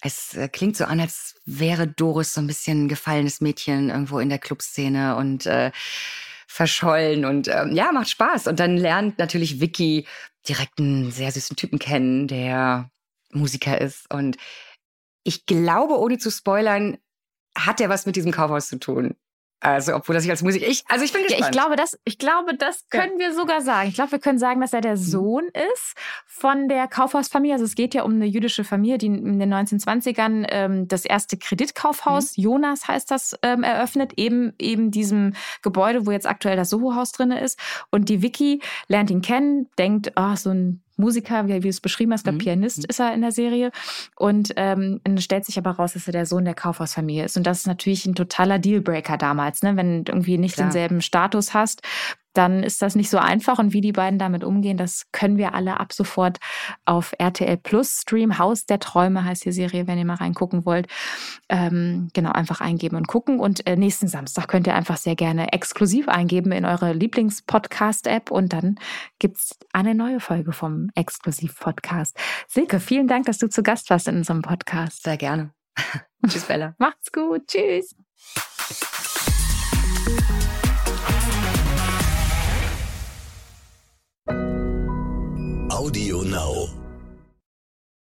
es 0.00 0.34
äh, 0.34 0.48
klingt 0.48 0.76
so 0.76 0.84
an, 0.84 1.00
als 1.00 1.34
wäre 1.46 1.88
Doris 1.88 2.34
so 2.34 2.40
ein 2.40 2.46
bisschen 2.46 2.84
ein 2.84 2.88
gefallenes 2.88 3.40
Mädchen 3.40 3.88
irgendwo 3.90 4.18
in 4.20 4.28
der 4.28 4.38
Clubszene 4.38 5.16
und 5.16 5.46
äh, 5.46 5.72
verschollen 6.46 7.24
und 7.24 7.48
ähm, 7.48 7.72
ja, 7.74 7.90
macht 7.92 8.10
Spaß. 8.10 8.46
Und 8.46 8.60
dann 8.60 8.76
lernt 8.76 9.18
natürlich 9.18 9.60
Vicky 9.60 10.06
direkt 10.48 10.78
einen 10.78 11.10
sehr 11.10 11.32
süßen 11.32 11.56
Typen 11.56 11.78
kennen, 11.78 12.28
der 12.28 12.90
Musiker 13.32 13.80
ist. 13.80 14.12
Und 14.12 14.36
ich 15.24 15.46
glaube, 15.46 15.98
ohne 15.98 16.18
zu 16.18 16.30
spoilern, 16.30 16.98
hat 17.56 17.80
er 17.80 17.88
was 17.88 18.06
mit 18.06 18.16
diesem 18.16 18.32
Kaufhaus 18.32 18.68
zu 18.68 18.78
tun. 18.78 19.16
Also, 19.60 19.94
obwohl 19.94 20.14
er 20.16 20.20
sich 20.20 20.30
als 20.30 20.42
Musiker. 20.42 20.66
Ich, 20.66 20.84
also 20.88 21.04
ich 21.06 21.12
bin 21.12 21.22
Ja, 21.22 21.28
gespannt. 21.28 21.54
ich 21.54 21.58
glaube, 21.58 21.76
das, 21.76 21.98
ich 22.04 22.18
glaube, 22.18 22.54
das 22.54 22.84
Ja. 22.92 23.00
können 23.00 23.18
wir 23.18 23.32
sogar 23.32 23.62
sagen. 23.62 23.88
Ich 23.88 23.94
glaube, 23.94 24.12
wir 24.12 24.18
können 24.18 24.38
sagen, 24.38 24.60
dass 24.60 24.74
er 24.74 24.80
Mhm. 24.80 24.82
der 24.82 24.96
Sohn 24.98 25.44
ist 25.72 25.94
von 26.26 26.68
der 26.68 26.86
Kaufhausfamilie. 26.86 27.54
Also 27.54 27.64
es 27.64 27.74
geht 27.74 27.94
ja 27.94 28.02
um 28.02 28.12
eine 28.12 28.26
jüdische 28.26 28.62
Familie, 28.62 28.98
die 28.98 29.06
in 29.06 29.38
den 29.38 29.48
1920ern 29.48 30.46
ähm, 30.50 30.86
das 30.86 31.06
erste 31.06 31.38
Kreditkaufhaus, 31.38 32.36
Mhm. 32.36 32.42
Jonas 32.44 32.88
heißt 32.88 33.10
das, 33.10 33.38
ähm, 33.42 33.62
eröffnet, 33.62 34.12
eben 34.18 34.52
eben 34.58 34.90
diesem 34.90 35.32
Gebäude, 35.62 36.04
wo 36.06 36.10
jetzt 36.10 36.26
aktuell 36.26 36.56
das 36.56 36.68
Soho-Haus 36.68 37.12
drin 37.12 37.30
ist. 37.30 37.58
Und 37.90 38.10
die 38.10 38.20
Vicky 38.20 38.60
lernt 38.88 39.10
ihn 39.10 39.22
kennen, 39.22 39.70
denkt, 39.78 40.12
ah, 40.16 40.36
so 40.36 40.50
ein 40.50 40.82
Musiker, 40.96 41.46
wie, 41.48 41.54
wie 41.54 41.60
du 41.60 41.68
es 41.68 41.80
beschrieben 41.80 42.12
hast, 42.12 42.26
der 42.26 42.34
Mhm. 42.34 42.38
Pianist 42.38 42.78
Mhm. 42.78 42.84
ist 42.88 43.00
er 43.00 43.14
in 43.14 43.20
der 43.20 43.32
Serie. 43.32 43.70
Und 44.16 44.52
ähm, 44.56 45.00
stellt 45.18 45.44
sich 45.44 45.58
aber 45.58 45.72
raus, 45.72 45.94
dass 45.94 46.06
er 46.06 46.12
der 46.12 46.26
Sohn 46.26 46.44
der 46.44 46.54
Kaufhausfamilie 46.54 47.24
ist. 47.24 47.36
Und 47.36 47.46
das 47.46 47.58
ist 47.58 47.66
natürlich 47.66 48.06
ein 48.06 48.14
totaler 48.14 48.58
Dealbreaker 48.58 49.16
damals, 49.16 49.62
ne? 49.62 49.76
wenn 49.76 50.04
du 50.04 50.12
irgendwie 50.12 50.38
nicht 50.38 50.54
Klar. 50.54 50.66
denselben 50.66 51.00
Status 51.00 51.54
hast, 51.54 51.82
dann 52.34 52.62
ist 52.62 52.82
das 52.82 52.94
nicht 52.94 53.10
so 53.10 53.18
einfach. 53.18 53.58
Und 53.58 53.72
wie 53.72 53.80
die 53.80 53.92
beiden 53.92 54.18
damit 54.18 54.44
umgehen, 54.44 54.76
das 54.76 55.06
können 55.12 55.38
wir 55.38 55.54
alle 55.54 55.80
ab 55.80 55.92
sofort 55.92 56.38
auf 56.84 57.14
RTL 57.18 57.56
Plus 57.56 58.00
Stream. 58.02 58.38
Haus 58.38 58.66
der 58.66 58.80
Träume 58.80 59.24
heißt 59.24 59.44
die 59.44 59.52
Serie, 59.52 59.86
wenn 59.86 59.98
ihr 59.98 60.04
mal 60.04 60.14
reingucken 60.14 60.66
wollt. 60.66 60.86
Ähm, 61.48 62.08
genau, 62.12 62.32
einfach 62.32 62.60
eingeben 62.60 62.96
und 62.96 63.06
gucken. 63.06 63.40
Und 63.40 63.66
äh, 63.66 63.76
nächsten 63.76 64.08
Samstag 64.08 64.48
könnt 64.48 64.66
ihr 64.66 64.74
einfach 64.74 64.96
sehr 64.96 65.16
gerne 65.16 65.52
exklusiv 65.52 66.08
eingeben 66.08 66.52
in 66.52 66.64
eure 66.64 66.92
Lieblings-Podcast-App 66.92 68.30
und 68.30 68.52
dann 68.52 68.76
gibt's 69.18 69.58
eine 69.72 69.94
neue 69.94 70.20
Folge 70.20 70.52
vom 70.52 70.90
Exklusiv-Podcast. 70.94 72.16
Silke, 72.48 72.80
vielen 72.80 73.08
Dank, 73.08 73.26
dass 73.26 73.38
du 73.38 73.48
zu 73.48 73.62
Gast 73.62 73.90
warst 73.90 74.08
in 74.08 74.16
unserem 74.16 74.42
Podcast. 74.42 75.02
Sehr 75.04 75.16
gerne. 75.16 75.52
Tschüss, 76.28 76.44
Bella. 76.44 76.74
Macht's 76.78 77.12
gut. 77.12 77.46
Tschüss. 77.46 77.94
Audio 85.70 86.22
Now. 86.22 86.83